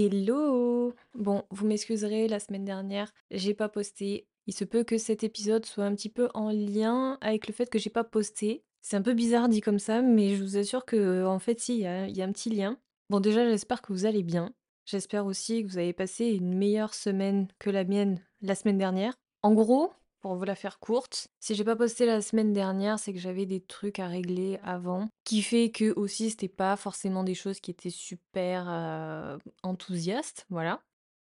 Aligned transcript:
Hello! 0.00 0.94
Bon, 1.14 1.42
vous 1.50 1.66
m'excuserez, 1.66 2.28
la 2.28 2.38
semaine 2.38 2.64
dernière, 2.64 3.12
j'ai 3.32 3.52
pas 3.52 3.68
posté. 3.68 4.28
Il 4.46 4.54
se 4.54 4.62
peut 4.62 4.84
que 4.84 4.96
cet 4.96 5.24
épisode 5.24 5.66
soit 5.66 5.86
un 5.86 5.94
petit 5.96 6.08
peu 6.08 6.28
en 6.34 6.52
lien 6.52 7.18
avec 7.20 7.48
le 7.48 7.52
fait 7.52 7.68
que 7.68 7.80
j'ai 7.80 7.90
pas 7.90 8.04
posté. 8.04 8.62
C'est 8.80 8.94
un 8.94 9.02
peu 9.02 9.12
bizarre 9.12 9.48
dit 9.48 9.60
comme 9.60 9.80
ça, 9.80 10.00
mais 10.00 10.36
je 10.36 10.44
vous 10.44 10.56
assure 10.56 10.84
que, 10.84 11.26
en 11.26 11.40
fait, 11.40 11.58
si, 11.58 11.78
il 11.78 11.80
y 11.80 11.86
a, 11.88 12.06
y 12.06 12.22
a 12.22 12.24
un 12.24 12.30
petit 12.30 12.48
lien. 12.48 12.78
Bon, 13.10 13.18
déjà, 13.18 13.44
j'espère 13.50 13.82
que 13.82 13.92
vous 13.92 14.06
allez 14.06 14.22
bien. 14.22 14.54
J'espère 14.86 15.26
aussi 15.26 15.64
que 15.64 15.68
vous 15.68 15.78
avez 15.78 15.92
passé 15.92 16.26
une 16.26 16.54
meilleure 16.54 16.94
semaine 16.94 17.48
que 17.58 17.68
la 17.68 17.82
mienne 17.82 18.24
la 18.40 18.54
semaine 18.54 18.78
dernière. 18.78 19.14
En 19.42 19.52
gros, 19.52 19.90
pour 20.20 20.34
vous 20.34 20.44
la 20.44 20.54
faire 20.54 20.78
courte, 20.78 21.28
si 21.40 21.54
j'ai 21.54 21.64
pas 21.64 21.76
posté 21.76 22.06
la 22.06 22.20
semaine 22.20 22.52
dernière, 22.52 22.98
c'est 22.98 23.12
que 23.12 23.18
j'avais 23.18 23.46
des 23.46 23.60
trucs 23.60 23.98
à 23.98 24.06
régler 24.06 24.58
avant, 24.62 25.08
qui 25.24 25.42
fait 25.42 25.70
que 25.70 25.92
aussi 25.98 26.30
c'était 26.30 26.48
pas 26.48 26.76
forcément 26.76 27.24
des 27.24 27.34
choses 27.34 27.60
qui 27.60 27.70
étaient 27.70 27.90
super 27.90 29.38
enthousiastes, 29.62 30.46
voilà. 30.50 30.82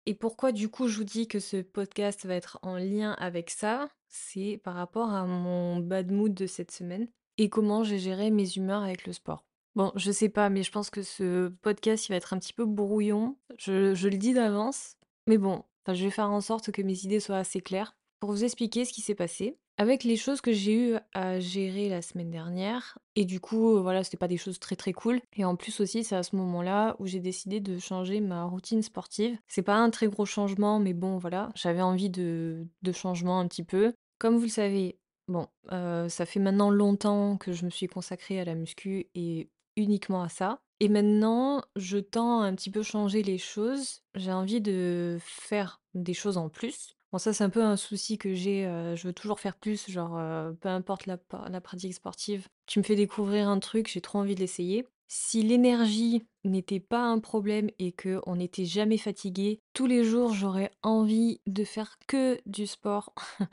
Et 0.07 0.15
pourquoi 0.15 0.53
du 0.53 0.69
coup 0.69 0.89
je 0.89 0.99
vous 0.99 1.05
dis 1.05 1.29
que 1.29 1.39
ce 1.39 1.63
podcast 1.63 2.27
va 2.27 2.35
être 2.35 2.59
en 2.63 2.77
lien 2.77 3.13
avec 3.13 3.51
ça, 3.51 3.89
c'est 4.09 4.61
par 4.63 4.75
rapport 4.75 5.11
à 5.11 5.27
mon 5.27 5.79
bad 5.79 6.11
mood 6.11 6.35
de 6.35 6.47
cette 6.47 6.73
semaine 6.73 7.09
et 7.39 7.49
comment 7.49 7.85
j'ai 7.85 7.99
géré 7.99 8.31
mes 8.31 8.51
humeurs 8.53 8.83
avec 8.83 9.07
le 9.07 9.13
sport. 9.13 9.45
Bon, 9.75 9.91
je 9.95 10.13
sais 10.13 10.29
pas, 10.29 10.51
mais 10.51 10.63
je 10.63 10.71
pense 10.71 10.91
que 10.91 11.03
ce 11.03 11.49
podcast 11.49 12.07
il 12.07 12.13
va 12.13 12.17
être 12.17 12.35
un 12.35 12.39
petit 12.39 12.53
peu 12.53 12.67
brouillon. 12.67 13.37
Je, 13.59 13.95
je 13.95 14.09
le 14.09 14.19
dis 14.19 14.35
d'avance, 14.35 14.97
mais 15.27 15.39
bon, 15.39 15.65
je 15.87 16.05
vais 16.05 16.11
faire 16.11 16.31
en 16.31 16.41
sorte 16.41 16.73
que 16.73 16.83
mes 16.83 17.05
idées 17.05 17.21
soient 17.21 17.39
assez 17.39 17.61
claires 17.61 17.97
pour 18.23 18.31
vous 18.31 18.45
expliquer 18.45 18.85
ce 18.85 18.93
qui 18.93 19.01
s'est 19.01 19.17
passé. 19.17 19.59
Avec 19.79 20.05
les 20.05 20.15
choses 20.15 20.41
que 20.41 20.53
j'ai 20.53 20.75
eu 20.75 20.95
à 21.13 21.41
gérer 21.41 21.89
la 21.89 22.03
semaine 22.03 22.31
dernière, 22.31 22.97
et 23.17 23.25
du 23.25 23.41
coup, 23.41 23.83
voilà, 23.83 24.05
c'était 24.05 24.17
pas 24.17 24.29
des 24.29 24.37
choses 24.37 24.61
très 24.61 24.77
très 24.77 24.93
cool. 24.93 25.21
Et 25.37 25.45
en 25.45 25.57
plus 25.57 25.81
aussi, 25.81 26.05
c'est 26.05 26.15
à 26.15 26.23
ce 26.23 26.37
moment-là 26.37 26.95
où 27.01 27.07
j'ai 27.09 27.19
décidé 27.19 27.59
de 27.59 27.81
changer 27.81 28.21
ma 28.21 28.45
routine 28.45 28.81
sportive. 28.81 29.37
C'est 29.49 29.63
pas 29.63 29.75
un 29.75 29.91
très 29.91 30.07
gros 30.07 30.25
changement, 30.25 30.79
mais 30.79 30.93
bon, 30.93 31.19
voilà, 31.19 31.51
j'avais 31.57 31.83
envie 31.83 32.11
de, 32.11 32.65
de 32.83 32.93
changement 32.93 33.41
un 33.41 33.49
petit 33.49 33.65
peu. 33.65 33.93
Comme 34.21 34.37
vous 34.37 34.45
le 34.45 34.49
savez, 34.51 35.01
bon, 35.27 35.49
euh, 35.73 36.09
ça 36.09 36.25
fait 36.25 36.39
maintenant 36.39 36.71
longtemps 36.71 37.37
que 37.39 37.53
je 37.53 37.65
me 37.65 37.71
suis 37.71 37.89
consacrée 37.89 38.39
à 38.39 38.45
la 38.45 38.55
muscu 38.55 39.09
et 39.17 39.51
uniquement 39.75 40.23
à 40.23 40.29
ça. 40.29 40.61
Et 40.79 40.89
maintenant, 40.89 41.61
je 41.75 41.99
tends 41.99 42.43
à 42.43 42.47
un 42.47 42.55
petit 42.55 42.71
peu 42.71 42.85
changer 42.85 43.25
les 43.25 43.39
choses. 43.39 44.05
J'ai 44.15 44.33
envie 44.33 44.61
de 44.61 45.19
faire 45.21 45.81
des 45.95 46.15
choses 46.15 46.37
en 46.37 46.49
plus. 46.49 46.95
Bon, 47.13 47.19
ça, 47.19 47.35
c'est 47.35 47.45
un 47.45 47.51
peu 47.51 47.63
un 47.63 47.77
souci 47.77 48.17
que 48.17 48.33
j'ai. 48.33 48.67
euh, 48.67 48.97
je 48.97 49.07
veux 49.07 49.13
toujours 49.13 49.39
faire 49.39 49.57
plus, 49.57 49.91
genre, 49.91 50.17
euh, 50.17 50.53
peu 50.53 50.71
importe 50.71 51.05
la, 51.07 51.19
pratique 51.61 51.93
sportive. 51.93 52.49
Tu 52.67 52.79
me 52.79 52.85
fais 52.85 52.97
découvrir 52.97 53.49
un 53.49 53.59
truc, 53.59 53.89
j'ai 53.89 54.01
trop 54.01 54.19
envie 54.21 54.35
de 54.35 54.41
l'essayer. 54.41 54.87
Si 55.09 55.43
l'énergie 55.43 56.25
n'était 56.45 56.81
pas 56.81 57.03
un 57.03 57.19
problème 57.19 57.69
et 57.79 57.93
que 57.93 58.23
on 58.25 58.37
n'était 58.37 58.65
jamais 58.65 58.97
fatigué, 58.97 59.61
tous 59.75 59.87
les 59.87 60.05
jours, 60.05 60.33
j'aurais 60.33 60.71
envie 60.83 61.43
de 61.47 61.65
faire 61.65 61.99
que 62.07 62.41
du 62.47 62.67
sport. 62.67 63.15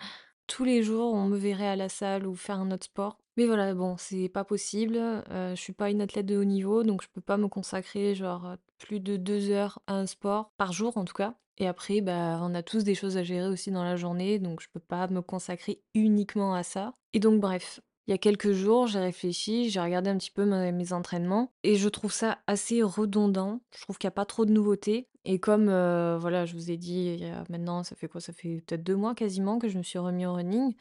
Tous 0.48 0.64
les 0.64 0.82
jours, 0.82 1.14
on 1.14 1.28
me 1.28 1.38
verrait 1.38 1.68
à 1.68 1.76
la 1.76 1.90
salle 1.90 2.26
ou 2.26 2.36
faire 2.36 2.60
un 2.60 2.72
autre 2.72 2.86
sport. 2.86 3.20
Mais 3.38 3.46
voilà, 3.46 3.76
bon, 3.76 3.98
c'est 3.98 4.30
pas 4.30 4.44
possible. 4.44 4.96
Euh, 4.98 5.54
je 5.54 5.62
suis 5.62 5.74
pas 5.74 5.92
une 5.92 6.02
athlète 6.02 6.26
de 6.26 6.38
haut 6.38 6.46
niveau, 6.46 6.84
donc 6.84 7.04
je 7.04 7.08
peux 7.14 7.22
pas 7.22 7.38
me 7.38 7.48
consacrer 7.48 8.16
genre 8.16 8.56
plus 8.80 9.00
de 9.00 9.16
deux 9.18 9.52
heures 9.52 9.80
à 9.86 9.94
un 9.96 10.08
sport 10.08 10.52
par 10.58 10.74
jour 10.74 10.98
en 10.98 11.06
tout 11.06 11.14
cas. 11.14 11.36
Et 11.60 11.68
après, 11.68 12.02
bah, 12.02 12.40
on 12.42 12.56
a 12.56 12.64
tous 12.64 12.84
des 12.84 12.96
choses 12.96 13.18
à 13.18 13.24
gérer 13.24 13.48
aussi 13.48 13.70
dans 13.72 13.84
la 13.84 13.96
journée, 13.98 14.40
donc 14.40 14.62
je 14.62 14.68
peux 14.74 14.80
pas 14.80 15.08
me 15.08 15.22
consacrer 15.22 15.82
uniquement 15.94 16.54
à 16.54 16.64
ça. 16.64 16.94
Et 17.14 17.20
donc 17.20 17.42
bref, 17.42 17.82
il 18.08 18.12
y 18.12 18.14
a 18.14 18.18
quelques 18.18 18.54
jours, 18.54 18.88
j'ai 18.88 19.00
réfléchi, 19.00 19.70
j'ai 19.70 19.82
regardé 19.82 20.10
un 20.10 20.18
petit 20.18 20.32
peu 20.32 20.46
mes 20.46 20.94
entraînements 20.94 21.52
et 21.64 21.76
je 21.76 21.90
trouve 21.90 22.14
ça 22.14 22.40
assez 22.48 22.82
redondant. 22.82 23.62
Je 23.76 23.82
trouve 23.82 23.98
qu'il 23.98 24.08
y 24.08 24.10
a 24.10 24.12
pas 24.12 24.26
trop 24.26 24.46
de 24.46 24.52
nouveautés 24.52 25.10
et 25.26 25.40
comme, 25.40 25.70
heu, 25.70 26.18
voilà, 26.18 26.46
je 26.46 26.54
vous 26.54 26.72
ai 26.72 26.78
dit, 26.78 27.24
a 27.26 27.44
maintenant, 27.50 27.84
ça 27.84 27.96
fait 27.96 28.08
quoi? 28.08 28.22
Ça 28.22 28.32
fait 28.34 28.64
peut-être 28.66 28.84
2 28.84 28.96
mois 28.96 29.14
quasiment 29.14 29.60
que 29.60 29.68
je 29.68 29.78
me 29.78 29.84
suis 29.84 30.00
remis 30.00 30.26
au 30.26 30.34
running. 30.34 30.76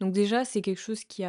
Donc 0.00 0.12
déjà, 0.12 0.44
c'est 0.44 0.62
quelque 0.62 0.80
chose 0.80 1.04
qui 1.04 1.24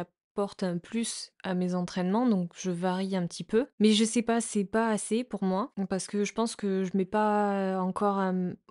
un 0.62 0.78
plus 0.78 1.32
à 1.42 1.54
mes 1.54 1.74
entraînements, 1.74 2.26
donc 2.26 2.52
je 2.56 2.70
varie 2.70 3.16
un 3.16 3.26
petit 3.26 3.44
peu. 3.44 3.66
Mais 3.78 3.92
je 3.92 4.04
sais 4.04 4.22
pas, 4.22 4.40
c'est 4.40 4.64
pas 4.64 4.88
assez 4.88 5.24
pour 5.24 5.44
moi, 5.44 5.72
parce 5.88 6.06
que 6.06 6.24
je 6.24 6.32
pense 6.32 6.56
que 6.56 6.84
je 6.84 6.96
mets 6.96 7.04
pas 7.04 7.80
encore 7.80 8.22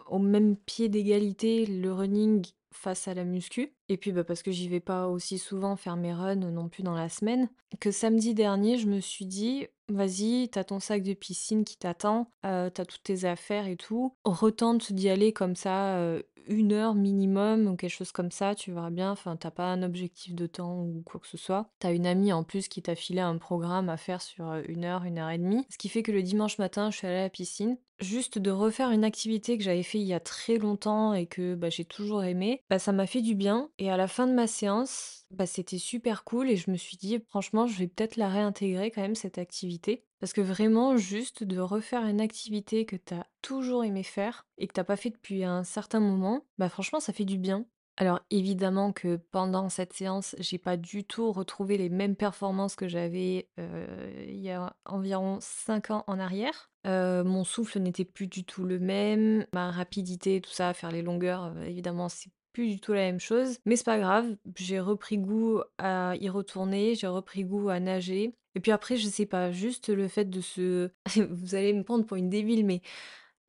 au 0.07 0.19
même 0.19 0.55
pied 0.55 0.89
d'égalité 0.89 1.65
le 1.65 1.91
running 1.91 2.45
face 2.73 3.07
à 3.07 3.13
la 3.13 3.23
muscu. 3.23 3.73
Et 3.87 3.97
puis, 3.97 4.11
bah, 4.11 4.23
parce 4.23 4.41
que 4.41 4.51
j'y 4.51 4.67
vais 4.67 4.79
pas 4.79 5.07
aussi 5.07 5.37
souvent 5.37 5.75
faire 5.75 5.95
mes 5.95 6.13
runs 6.13 6.35
non 6.35 6.69
plus 6.69 6.83
dans 6.83 6.95
la 6.95 7.09
semaine, 7.09 7.47
que 7.79 7.91
samedi 7.91 8.33
dernier, 8.33 8.77
je 8.77 8.87
me 8.87 8.99
suis 8.99 9.25
dit: 9.25 9.67
«Vas-y, 9.89 10.49
t'as 10.49 10.63
ton 10.63 10.79
sac 10.79 11.03
de 11.03 11.13
piscine 11.13 11.63
qui 11.63 11.77
t'attend, 11.77 12.29
heu, 12.45 12.71
tu 12.73 12.81
toutes 12.83 13.03
tes 13.03 13.25
affaires 13.25 13.67
et 13.67 13.77
tout, 13.77 14.15
retente 14.25 14.91
d'y 14.91 15.09
aller 15.09 15.33
comme 15.33 15.55
ça, 15.55 15.99
heu, 15.99 16.23
1 16.47 16.71
heure 16.71 16.95
minimum 16.95 17.67
ou 17.67 17.75
quelque 17.75 17.91
chose 17.91 18.11
comme 18.11 18.31
ça, 18.31 18.55
tu 18.55 18.71
verras 18.71 18.89
bien, 18.89 19.11
enfin, 19.11 19.35
t'as 19.35 19.51
pas 19.51 19.71
un 19.71 19.83
objectif 19.83 20.35
de 20.35 20.47
temps 20.47 20.81
ou 20.81 21.01
quoi 21.05 21.19
que 21.19 21.27
ce 21.27 21.37
soit. 21.37 21.69
T'as 21.79 21.93
une 21.93 22.05
amie 22.05 22.33
en 22.33 22.43
plus 22.43 22.67
qui 22.67 22.81
t'a 22.81 22.95
filé 22.95 23.19
un 23.21 23.37
programme 23.37 23.89
à 23.89 23.97
faire 23.97 24.21
sur, 24.21 24.45
heu, 24.51 24.63
1 24.69 24.83
heure, 24.85 25.03
une 25.03 25.19
heure 25.19 25.29
et 25.29 25.37
demie. 25.37 25.65
Ce 25.69 25.77
qui 25.77 25.89
fait 25.89 26.03
que 26.03 26.11
le 26.11 26.23
dimanche 26.23 26.57
matin, 26.57 26.91
je 26.91 26.97
suis 26.97 27.07
allée 27.07 27.17
à 27.17 27.23
la 27.23 27.29
piscine 27.29 27.77
Juste 27.99 28.37
de 28.39 28.51
refaire 28.51 28.89
une 28.91 29.05
activité 29.05 29.57
que 29.57 29.63
j'avais 29.63 29.83
fait 29.83 29.99
il 29.99 30.05
y 30.07 30.13
a 30.13 30.19
très 30.19 30.57
longtemps 30.57 31.13
et 31.13 31.25
que, 31.27 31.55
bah, 31.55 31.69
j'ai 31.69 31.85
toujours 31.85 32.23
aimé, 32.23 32.61
bah, 32.69 32.79
ça 32.79 32.91
m'a 32.91 33.05
fait 33.05 33.21
du 33.21 33.35
bien 33.35 33.69
et 33.77 33.89
à 33.91 33.97
la 33.97 34.07
fin 34.07 34.27
de 34.27 34.33
ma 34.33 34.47
séance, 34.47 35.22
bah, 35.33 35.45
c'était 35.45 35.77
super 35.77 36.23
cool 36.23 36.49
et 36.49 36.55
je 36.55 36.71
me 36.71 36.77
suis 36.77 36.97
dit: 36.97 37.19
«Franchement, 37.29 37.67
je 37.67 37.77
vais 37.79 37.87
peut-être 37.87 38.15
la 38.15 38.29
réintégrer 38.29 38.91
quand 38.91 39.01
même 39.01 39.15
cette 39.15 39.37
activité». 39.37 40.05
Parce 40.19 40.31
que 40.31 40.41
vraiment 40.41 40.95
juste 40.95 41.43
de 41.43 41.59
refaire 41.59 42.05
une 42.05 42.21
activité 42.21 42.85
que 42.85 42.95
tu 42.95 43.13
as 43.13 43.27
toujours 43.41 43.83
aimé 43.83 44.03
faire 44.03 44.47
et 44.57 44.67
que 44.67 44.73
tu 44.73 44.83
pas 44.83 44.95
fait 44.95 45.09
depuis 45.09 45.43
un 45.43 45.65
certain 45.65 45.99
moment, 45.99 46.45
bah, 46.57 46.69
franchement 46.69 47.01
ça 47.01 47.11
fait 47.11 47.25
du 47.25 47.37
bien. 47.37 47.65
Alors 47.97 48.21
évidemment 48.31 48.91
que 48.91 49.17
pendant 49.17 49.69
cette 49.69 49.93
séance, 49.93 50.35
j'ai 50.39 50.57
pas 50.57 50.77
du 50.77 51.03
tout 51.03 51.31
retrouvé 51.31 51.77
les 51.77 51.89
mêmes 51.89 52.15
performances 52.15 52.75
que 52.75 52.87
j'avais, 52.87 53.49
il 53.57 54.39
y 54.39 54.49
a 54.49 54.75
environ 54.85 55.37
5 55.41 55.91
ans 55.91 56.03
en 56.07 56.19
arrière. 56.19 56.71
Mon 56.85 57.43
souffle 57.43 57.79
n'était 57.79 58.05
plus 58.05 58.27
du 58.27 58.45
tout 58.45 58.63
le 58.63 58.79
même, 58.79 59.45
ma 59.53 59.71
rapidité, 59.71 60.41
tout 60.41 60.51
ça, 60.51 60.73
faire 60.73 60.91
les 60.91 61.03
longueurs, 61.03 61.55
évidemment, 61.67 62.09
c'est 62.09 62.31
plus 62.53 62.67
du 62.69 62.79
tout 62.79 62.93
la 62.93 63.01
même 63.01 63.19
chose. 63.19 63.57
Mais 63.65 63.75
c'est 63.75 63.85
pas 63.85 63.99
grave, 63.99 64.35
j'ai 64.57 64.79
repris 64.79 65.17
goût 65.17 65.61
à 65.77 66.15
y 66.19 66.29
retourner, 66.29 66.95
j'ai 66.95 67.07
repris 67.07 67.43
goût 67.45 67.69
à 67.69 67.79
nager 67.79 68.33
et 68.55 68.59
puis 68.59 68.71
après, 68.71 68.97
je 68.97 69.07
sais 69.07 69.25
pas, 69.25 69.51
juste 69.51 69.89
le 69.89 70.07
fait 70.07 70.25
de 70.29 70.39
se 70.41 70.91
vous 71.31 71.55
allez 71.55 71.73
me 71.73 71.83
prendre 71.83 72.05
pour 72.05 72.17
une 72.17 72.29
débile, 72.29 72.65
mais 72.65 72.81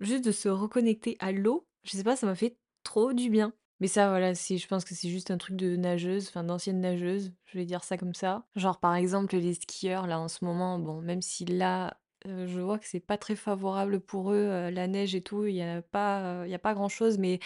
juste 0.00 0.24
de 0.24 0.32
se 0.32 0.48
reconnecter 0.48 1.16
à 1.20 1.32
l'eau, 1.32 1.66
je 1.84 1.92
sais 1.96 2.04
pas, 2.04 2.16
ça 2.16 2.26
m'a 2.26 2.34
fait 2.34 2.56
trop 2.82 3.12
du 3.12 3.30
bien. 3.30 3.52
Mais 3.80 3.88
ça, 3.88 4.08
voilà, 4.08 4.34
c'est 4.34 4.56
je 4.56 4.66
pense 4.68 4.84
que 4.84 4.94
c'est 4.94 5.08
juste 5.08 5.30
un 5.30 5.38
truc 5.38 5.56
de 5.56 5.76
nageuse, 5.76 6.28
enfin 6.28 6.44
d'ancienne 6.44 6.80
nageuse, 6.80 7.32
je 7.46 7.58
vais 7.58 7.64
dire 7.66 7.84
ça 7.84 7.96
comme 7.98 8.14
ça. 8.14 8.46
Genre 8.56 8.78
par 8.80 8.94
exemple 8.94 9.36
les 9.36 9.54
skieurs 9.54 10.06
là 10.06 10.18
en 10.20 10.28
ce 10.28 10.44
moment, 10.44 10.78
bon 10.78 11.00
même 11.02 11.20
si 11.22 11.44
là, 11.44 11.98
heu, 12.26 12.46
je 12.46 12.60
vois 12.60 12.78
que 12.78 12.86
c'est 12.86 13.00
pas 13.00 13.18
très 13.18 13.34
favorable 13.36 14.00
pour 14.00 14.32
eux, 14.32 14.36
heu, 14.46 14.70
la 14.70 14.86
neige 14.86 15.14
et 15.14 15.22
tout, 15.22 15.44
il 15.46 15.56
y 15.56 15.62
a 15.62 15.82
pas, 15.82 16.46
y 16.46 16.54
a 16.54 16.58
pas 16.58 16.74
grand-chose, 16.74 17.18
mais 17.18 17.40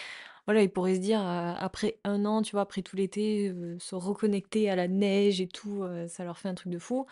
voilà, 0.49 0.63
ils 0.63 0.71
pourraient 0.71 0.95
se 0.95 0.99
dire, 0.99 1.21
après 1.21 1.99
un 2.03 2.25
an, 2.25 2.41
tu 2.41 2.53
vois, 2.53 2.61
après 2.61 2.81
tout 2.81 2.95
l'été, 2.95 3.53
se 3.77 3.93
reconnecter 3.93 4.67
à 4.67 4.75
la 4.75 4.87
neige 4.87 5.41
et 5.41 5.47
tout, 5.47 5.83
ça 6.07 6.23
leur 6.23 6.39
fait 6.39 6.49
un 6.49 6.55
truc 6.55 6.71
de 6.71 6.79
fou. 6.79 7.05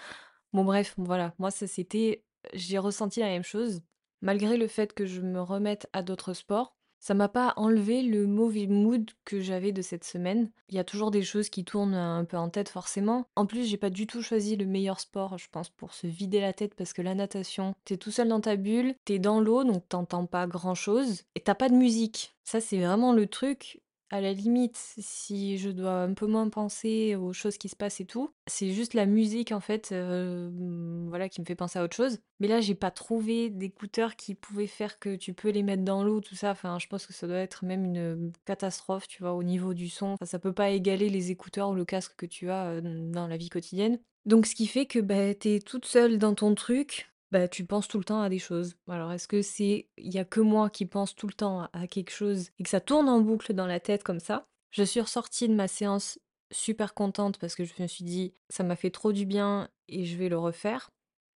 Bon 0.54 0.66
bref, 0.66 0.96
voilà, 0.98 1.36
moi 1.38 1.52
ça 1.52 1.68
c'était 1.68 2.24
j'ai 2.54 2.80
ressenti 2.80 3.20
la 3.20 3.28
même 3.28 3.44
chose. 3.44 3.84
Malgré 4.22 4.58
le 4.58 4.68
fait 4.68 4.92
que 4.92 5.06
je 5.06 5.22
me 5.22 5.40
remette 5.40 5.88
à 5.94 6.02
d'autres 6.02 6.34
sports, 6.34 6.77
ça 7.00 7.14
m'a 7.14 7.30
pas 7.30 7.54
enlevé 7.56 8.02
le 8.02 8.28
mauvais 8.28 8.68
mood 8.68 9.10
que 9.26 9.40
j'avais 9.40 9.72
de 9.72 9.82
cette 9.82 10.04
semaine. 10.04 10.50
Il 10.70 10.76
y 10.76 10.80
a 10.80 10.84
toujours 10.84 11.12
des 11.12 11.24
choses 11.24 11.50
qui 11.50 11.64
tournent 11.64 11.94
un 11.94 12.26
peu 12.26 12.38
en 12.38 12.50
tête 12.50 12.70
forcément. 12.70 13.28
En 13.36 13.46
plus, 13.46 13.66
j'ai 13.66 13.78
pas 13.78 13.90
du 13.90 14.08
tout 14.08 14.22
choisi 14.22 14.56
le 14.56 14.66
meilleur 14.66 15.00
sport, 15.00 15.38
je 15.38 15.48
pense, 15.52 15.70
pour 15.70 15.94
se 15.94 16.08
vider 16.08 16.42
la 16.42 16.54
tête 16.54 16.76
parce 16.76 16.94
que 16.94 17.02
la 17.02 17.16
natation, 17.16 17.76
t'es 17.86 17.98
tout 17.98 18.12
seul 18.12 18.28
dans 18.28 18.42
ta 18.42 18.56
bulle, 18.56 18.96
t'es 19.06 19.20
dans 19.20 19.40
l'eau 19.40 19.64
donc 19.64 19.88
t'entends 19.88 20.26
pas 20.26 20.48
grand 20.48 20.76
chose 20.76 21.24
et 21.36 21.40
t'as 21.40 21.56
pas 21.56 21.70
de 21.70 21.76
musique. 21.76 22.36
Ça, 22.44 22.62
c'est 22.62 22.80
vraiment 22.80 23.14
le 23.14 23.28
truc 23.28 23.82
à 24.10 24.22
la 24.22 24.34
limite, 24.34 24.78
si 24.78 25.58
je 25.58 25.70
dois 25.70 26.02
un 26.02 26.14
peu 26.14 26.28
moins 26.28 26.50
penser 26.50 27.16
aux 27.16 27.34
choses 27.34 27.58
qui 27.58 27.70
se 27.70 27.76
passent 27.76 28.00
et 28.00 28.06
tout, 28.06 28.34
c'est 28.48 28.72
juste 28.72 28.94
la 28.94 29.06
musique 29.06 29.52
en 29.52 29.60
fait, 29.60 29.92
heu, 29.92 30.50
mmh, 30.50 31.10
voilà, 31.10 31.30
qui 31.30 31.42
me 31.42 31.46
fait 31.46 31.56
penser 31.56 31.80
à 31.80 31.84
autre 31.84 31.96
chose. 31.96 32.20
Mais 32.40 32.48
là, 32.48 32.62
j'ai 32.62 32.76
pas 32.76 32.92
trouvé 32.92 33.50
d'écouteurs 33.50 34.16
qui 34.16 34.36
pouvaient 34.36 34.68
faire 34.68 35.00
que 35.00 35.16
tu 35.16 35.34
peux 35.34 35.50
les 35.50 35.64
mettre 35.64 35.84
dans 35.84 36.04
l'eau, 36.04 36.22
tout 36.22 36.36
ça. 36.36 36.52
Enfin, 36.52 36.80
je 36.80 36.88
pense 36.88 37.06
que 37.06 37.14
ça 37.14 37.28
doit 37.28 37.38
être 37.38 37.66
même 37.66 37.84
une, 37.84 38.32
catastrophe, 38.46 39.08
tu 39.08 39.24
vois, 39.24 39.34
au 39.34 39.44
niveau 39.44 39.74
du 39.74 39.90
son. 39.90 40.08
Enfin, 40.08 40.26
ça 40.26 40.40
peut 40.40 40.54
pas 40.54 40.70
égaler 40.70 41.10
les 41.10 41.32
écouteurs 41.32 41.70
ou 41.70 41.76
le 41.76 41.86
casque 41.86 42.14
que 42.16 42.26
tu 42.26 42.50
as, 42.50 42.76
heu, 42.76 42.82
dans 42.82 43.28
la 43.28 43.38
vie 43.38 43.50
quotidienne. 43.50 44.00
Donc 44.26 44.46
ce 44.46 44.56
qui 44.56 44.68
fait 44.68 44.86
que, 44.86 45.00
bah, 45.00 45.34
tu 45.36 45.60
toute 45.60 45.86
seule 45.86 46.18
dans 46.18 46.36
ton 46.36 46.54
truc, 46.54 47.10
bah, 47.32 47.48
tu 47.48 47.66
penses 47.66 47.88
tout 47.88 47.98
le 47.98 48.04
temps 48.04 48.22
à 48.22 48.30
des 48.30 48.40
choses. 48.40 48.76
Alors 48.88 49.12
est-ce 49.12 49.28
que 49.28 49.42
c'est 49.42 49.90
il 49.98 50.14
y 50.14 50.20
a 50.20 50.26
que 50.26 50.40
moi 50.40 50.70
qui 50.70 50.86
pense 50.86 51.16
tout 51.16 51.28
le 51.28 51.34
temps 51.34 51.68
à 51.74 51.88
quelque 51.88 52.12
chose 52.12 52.50
et 52.60 52.64
que 52.64 52.70
ça 52.70 52.82
tourne 52.82 53.10
en 53.10 53.20
boucle 53.20 53.54
dans 53.54 53.68
la 53.68 53.80
tête 53.80 54.04
comme 54.04 54.20
ça? 54.20 54.46
Je 54.72 54.84
suis 54.84 55.02
ressortie 55.02 55.48
de 55.48 55.56
ma 55.56 55.68
séance 55.68 56.20
super 56.52 56.94
contente 56.94 57.38
parce 57.40 57.56
que 57.56 57.66
je 57.66 57.74
me 57.80 57.88
suis 57.88 58.04
dit: 58.04 58.34
«Ça 58.50 58.64
m'a 58.64 58.76
fait 58.76 58.92
trop 58.92 59.12
du 59.12 59.26
bien 59.26 59.70
et 59.88 60.06
je 60.06 60.18
vais 60.18 60.30
le 60.30 60.38
refaire». 60.38 60.90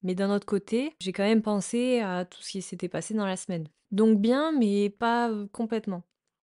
Mais 0.01 0.15
d'un 0.15 0.33
autre 0.33 0.45
côté, 0.45 0.93
j'ai 1.01 1.11
quand 1.11 1.23
même 1.23 1.41
pensé 1.41 1.99
à 1.99 2.23
tout 2.23 2.41
ce 2.41 2.51
qui 2.51 2.61
s'était 2.61 2.87
passé 2.87 3.13
dans 3.13 3.25
la 3.25 3.35
semaine. 3.35 3.67
Donc 3.91 4.19
bien, 4.19 4.51
mais 4.53 4.89
pas, 4.89 5.29
complètement. 5.51 6.03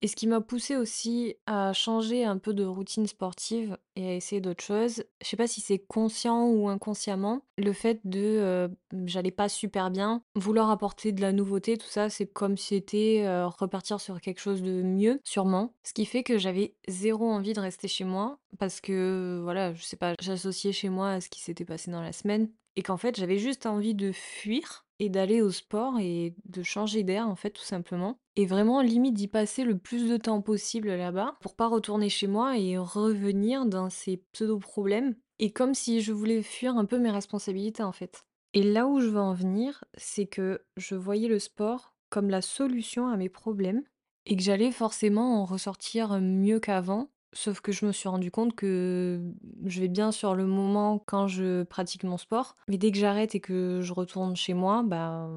Et 0.04 0.08
ce 0.08 0.16
qui 0.16 0.26
m'a 0.26 0.42
poussée 0.42 0.78
aussi 0.78 1.36
à 1.46 1.74
changer 1.74 2.26
un 2.26 2.40
peu 2.40 2.56
de 2.56 2.64
routine 2.66 3.06
sportive 3.06 3.78
et 3.96 4.08
à 4.10 4.16
essayer 4.16 4.42
d'autres 4.42 4.64
choses, 4.64 5.04
je 5.22 5.28
sais 5.28 5.38
pas 5.38 5.46
si 5.46 5.62
c'est 5.62 5.78
conscient 5.78 6.48
ou 6.48 6.70
inconsciemment, 6.70 7.42
le 7.58 7.72
fait 7.72 8.00
de, 8.04 8.20
heu, 8.20 8.78
j'allais 9.06 9.30
pas 9.30 9.48
super 9.48 9.92
bien, 9.92 10.24
vouloir 10.36 10.72
apporter 10.72 11.12
de 11.12 11.22
la 11.22 11.32
nouveauté, 11.34 11.78
tout 11.78 11.88
ça, 11.88 12.10
c'est 12.10 12.26
comme 12.26 12.58
si 12.58 12.70
c'était, 12.70 13.24
heu, 13.28 13.46
repartir 13.46 14.02
sur 14.02 14.20
quelque 14.22 14.40
chose 14.42 14.64
de 14.64 14.82
mieux, 14.82 15.20
sûrement. 15.24 15.76
Ce 15.84 15.94
qui 15.94 16.06
fait 16.06 16.24
que 16.24 16.40
j'avais 16.40 16.74
zéro 16.88 17.30
envie 17.30 17.54
de 17.54 17.60
rester 17.60 17.88
chez 17.88 18.04
moi 18.04 18.40
parce 18.58 18.82
que, 18.82 19.40
voilà, 19.44 19.74
je 19.76 19.84
sais 19.84 19.98
pas, 19.98 20.16
j'associais 20.20 20.72
chez 20.72 20.90
moi 20.90 21.12
à 21.12 21.22
ce 21.22 21.30
qui 21.30 21.42
s'était 21.42 21.66
passé 21.66 21.92
dans 21.92 22.02
la 22.02 22.12
semaine 22.14 22.50
et 22.76 22.82
qu'en 22.84 22.98
fait, 22.98 23.16
j'avais 23.18 23.38
juste 23.38 23.66
envie 23.66 23.94
de 23.96 24.12
fuir 24.12 24.86
et 25.02 25.10
d'aller 25.10 25.42
au 25.42 25.50
sport 25.50 25.98
et 26.00 26.36
de 26.46 26.62
changer 26.62 27.02
d'air, 27.02 27.28
en 27.28 27.36
fait, 27.36 27.50
tout 27.50 27.64
simplement. 27.64 28.20
Et 28.36 28.46
vraiment, 28.46 28.82
limite 28.82 29.16
d'y 29.16 29.28
passer 29.28 29.64
le 29.64 29.76
plus 29.76 30.08
de 30.08 30.16
temps 30.16 30.44
possible 30.44 30.90
là-bas 30.90 31.38
pour 31.42 31.56
pas 31.56 31.68
retourner 31.68 32.08
chez 32.08 32.28
moi 32.28 32.60
et 32.60 32.78
revenir 32.78 33.66
dans 33.66 33.90
ces 33.90 34.18
pseudo-problèmes. 34.32 35.16
Et 35.40 35.52
comme 35.52 35.74
si 35.74 36.02
je 36.02 36.14
voulais 36.14 36.44
fuir 36.44 36.78
un 36.78 36.86
peu 36.86 37.00
mes 37.00 37.10
responsabilités, 37.10 37.82
en 37.82 37.92
fait. 37.92 38.28
Et 38.54 38.62
là 38.62 38.86
où 38.86 39.00
je 39.00 39.08
veux 39.08 39.20
en 39.20 39.34
venir, 39.34 39.84
c'est 39.98 40.28
que 40.28 40.62
je 40.78 40.94
voyais 40.94 41.28
le 41.28 41.40
sport 41.40 41.96
comme 42.12 42.30
la 42.30 42.44
solution 42.44 43.08
à 43.08 43.18
mes 43.18 43.30
problèmes 43.30 43.82
et 44.28 44.36
que 44.36 44.44
j'allais 44.44 44.72
forcément 44.72 45.42
en 45.42 45.46
ressortir 45.46 46.20
mieux 46.22 46.60
qu'avant. 46.60 47.10
Sauf 47.34 47.62
que 47.62 47.72
je 47.72 47.86
me 47.86 47.92
suis 47.92 48.10
rendu 48.10 48.30
compte 48.30 48.56
que 48.56 49.22
je 49.66 49.80
vais 49.80 49.88
bien 49.88 50.12
sur 50.12 50.36
le 50.36 50.46
moment 50.46 51.00
quand 51.06 51.28
je 51.28 51.64
pratique 51.64 52.04
mon 52.04 52.18
sport, 52.18 52.58
mais 52.68 52.78
dès 52.78 52.92
que 52.92 52.98
j'arrête 52.98 53.36
et 53.36 53.40
que 53.40 53.80
je 53.82 53.94
retourne 53.94 54.36
chez 54.36 54.54
moi, 54.54 54.84
bah, 54.84 55.30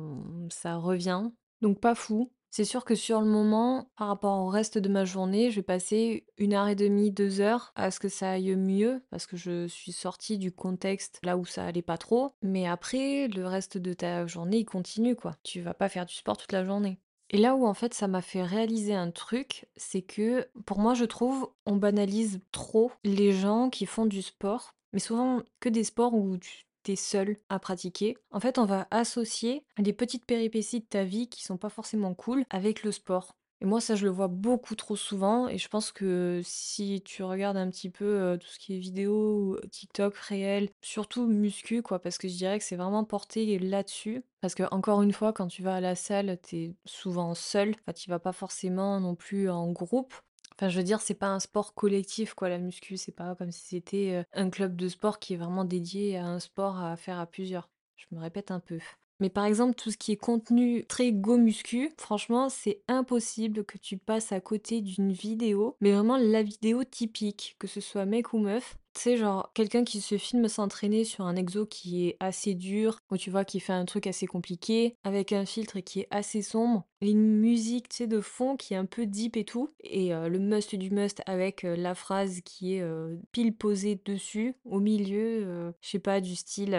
ça 0.50 0.76
revient. 0.76 1.30
Donc 1.60 1.80
pas 1.80 1.94
fou. 1.94 2.30
C'est 2.50 2.64
sûr 2.64 2.84
que 2.84 2.94
sur 2.94 3.20
le 3.20 3.26
moment, 3.26 3.90
par 3.96 4.06
rapport 4.06 4.38
au 4.38 4.48
reste 4.48 4.78
de 4.78 4.88
ma 4.88 5.04
journée, 5.04 5.50
je 5.50 5.56
vais 5.56 5.62
passer 5.62 6.24
une 6.38 6.54
heure 6.54 6.68
et 6.68 6.76
demie, 6.76 7.10
deux 7.10 7.40
heures 7.40 7.72
à 7.74 7.90
ce 7.90 7.98
que 7.98 8.08
ça 8.08 8.30
aille 8.30 8.54
mieux, 8.54 9.02
parce 9.10 9.26
que 9.26 9.36
je 9.36 9.66
suis 9.66 9.90
sortie 9.90 10.38
du 10.38 10.52
contexte 10.52 11.18
là 11.24 11.36
où 11.36 11.44
ça 11.44 11.66
allait 11.66 11.82
pas 11.82 11.98
trop. 11.98 12.36
Mais 12.42 12.68
après, 12.68 13.26
le 13.26 13.44
reste 13.44 13.76
de 13.76 13.92
ta 13.92 14.24
journée, 14.28 14.58
il 14.58 14.66
continue, 14.66 15.16
quoi. 15.16 15.34
Tu 15.42 15.62
vas 15.62 15.74
pas 15.74 15.88
faire 15.88 16.06
du 16.06 16.14
sport 16.14 16.36
toute 16.36 16.52
la 16.52 16.64
journée. 16.64 17.00
Et 17.34 17.38
là 17.38 17.56
où 17.56 17.66
en 17.66 17.74
fait 17.74 17.94
ça 17.94 18.06
m'a 18.06 18.22
fait 18.22 18.44
réaliser 18.44 18.94
un 18.94 19.10
truc, 19.10 19.66
c'est 19.76 20.02
que 20.02 20.46
pour 20.66 20.78
moi 20.78 20.94
je 20.94 21.04
trouve 21.04 21.50
on 21.66 21.74
banalise 21.74 22.38
trop 22.52 22.92
les 23.02 23.32
gens 23.32 23.70
qui 23.70 23.86
font 23.86 24.06
du 24.06 24.22
sport, 24.22 24.76
mais 24.92 25.00
souvent 25.00 25.42
que 25.58 25.68
des 25.68 25.82
sports 25.82 26.14
où 26.14 26.38
tu 26.38 26.92
es 26.92 26.94
seul 26.94 27.36
à 27.48 27.58
pratiquer. 27.58 28.16
En 28.30 28.38
fait, 28.38 28.56
on 28.56 28.66
va 28.66 28.86
associer 28.92 29.64
des 29.78 29.92
petites 29.92 30.26
péripéties 30.26 30.78
de 30.78 30.84
ta 30.84 31.02
vie 31.02 31.28
qui 31.28 31.42
sont 31.42 31.56
pas 31.56 31.70
forcément 31.70 32.14
cool 32.14 32.44
avec 32.50 32.84
le 32.84 32.92
sport. 32.92 33.34
Et 33.60 33.66
moi, 33.66 33.80
ça, 33.80 33.94
je 33.94 34.04
le 34.04 34.10
vois 34.10 34.28
beaucoup 34.28 34.74
trop 34.74 34.96
souvent. 34.96 35.48
Et 35.48 35.58
je 35.58 35.68
pense 35.68 35.90
que 35.92 36.40
si 36.44 37.00
tu 37.04 37.22
regardes 37.22 37.56
un 37.56 37.70
petit 37.70 37.88
peu 37.88 38.36
tout 38.40 38.46
ce 38.48 38.58
qui 38.58 38.76
est 38.76 38.78
vidéo, 38.78 39.58
TikTok, 39.70 40.16
réel, 40.16 40.68
surtout 40.82 41.26
muscu, 41.26 41.80
quoi, 41.82 41.98
parce 42.00 42.18
que 42.18 42.28
je 42.28 42.36
dirais 42.36 42.58
que 42.58 42.64
c'est 42.64 42.76
vraiment 42.76 43.04
porté 43.04 43.58
là-dessus. 43.58 44.22
Parce 44.40 44.54
que, 44.54 44.64
encore 44.70 45.02
une 45.02 45.12
fois, 45.12 45.32
quand 45.32 45.46
tu 45.46 45.62
vas 45.62 45.76
à 45.76 45.80
la 45.80 45.94
salle, 45.94 46.38
t'es 46.42 46.74
souvent 46.84 47.34
seul. 47.34 47.70
Enfin, 47.80 47.92
tu 47.94 48.10
vas 48.10 48.18
pas 48.18 48.32
forcément 48.32 49.00
non 49.00 49.14
plus 49.14 49.48
en 49.48 49.70
groupe. 49.72 50.12
Enfin, 50.56 50.68
je 50.68 50.76
veux 50.76 50.84
dire, 50.84 51.00
c'est 51.00 51.14
pas 51.14 51.28
un 51.28 51.40
sport 51.40 51.74
collectif, 51.74 52.34
quoi, 52.34 52.48
la 52.48 52.58
muscu. 52.58 52.96
C'est 52.96 53.12
pas 53.12 53.34
comme 53.34 53.50
si 53.50 53.66
c'était 53.68 54.24
un 54.34 54.50
club 54.50 54.76
de 54.76 54.88
sport 54.88 55.18
qui 55.18 55.34
est 55.34 55.38
vraiment 55.38 55.64
dédié 55.64 56.18
à 56.18 56.26
un 56.26 56.38
sport 56.40 56.78
à 56.78 56.96
faire 56.96 57.18
à 57.18 57.26
plusieurs. 57.26 57.70
Je 57.96 58.06
me 58.12 58.20
répète 58.20 58.50
un 58.50 58.60
peu. 58.60 58.78
Mais 59.20 59.30
par 59.30 59.44
exemple, 59.44 59.74
tout 59.74 59.90
ce 59.90 59.96
qui 59.96 60.12
est 60.12 60.16
contenu 60.16 60.84
très 60.86 61.12
go 61.12 61.36
muscu, 61.36 61.90
franchement, 61.98 62.48
c'est 62.48 62.82
impossible 62.88 63.64
que 63.64 63.78
tu 63.78 63.96
passes 63.96 64.32
à 64.32 64.40
côté 64.40 64.80
d'une 64.80 65.12
vidéo, 65.12 65.76
mais 65.80 65.92
vraiment 65.92 66.16
la 66.16 66.42
vidéo 66.42 66.84
typique, 66.84 67.56
que 67.58 67.66
ce 67.66 67.80
soit 67.80 68.06
mec 68.06 68.32
ou 68.32 68.38
meuf, 68.38 68.76
tu 68.94 69.02
sais, 69.02 69.16
genre, 69.16 69.50
quelqu'un 69.54 69.84
qui 69.84 70.00
se 70.00 70.16
filme 70.18 70.48
s'entraîner 70.48 71.04
sur 71.04 71.24
un 71.24 71.36
exo 71.36 71.66
qui 71.66 72.08
est 72.08 72.16
assez 72.20 72.54
dur, 72.54 72.98
ou 73.10 73.16
tu 73.16 73.30
vois, 73.30 73.44
qui 73.44 73.60
fait 73.60 73.72
un 73.72 73.84
truc 73.84 74.06
assez 74.06 74.26
compliqué, 74.26 74.96
avec 75.04 75.32
un 75.32 75.44
filtre 75.44 75.80
qui 75.80 76.00
est 76.00 76.08
assez 76.10 76.42
sombre, 76.42 76.84
une 77.00 77.38
musique, 77.38 77.88
tu 77.88 77.96
sais, 77.96 78.06
de 78.06 78.20
fond 78.20 78.56
qui 78.56 78.74
est 78.74 78.76
un 78.76 78.86
peu 78.86 79.06
deep 79.06 79.36
et 79.36 79.44
tout, 79.44 79.70
et 79.80 80.14
euh, 80.14 80.28
le 80.28 80.38
must 80.38 80.74
du 80.74 80.90
must 80.90 81.22
avec 81.26 81.64
euh, 81.64 81.76
la 81.76 81.94
phrase 81.94 82.40
qui 82.44 82.76
est 82.76 82.82
euh, 82.82 83.16
pile 83.32 83.54
posée 83.54 84.00
dessus, 84.04 84.54
au 84.64 84.80
milieu, 84.80 85.72
je 85.80 85.88
sais 85.88 85.98
pas, 85.98 86.20
du 86.20 86.36
style, 86.36 86.74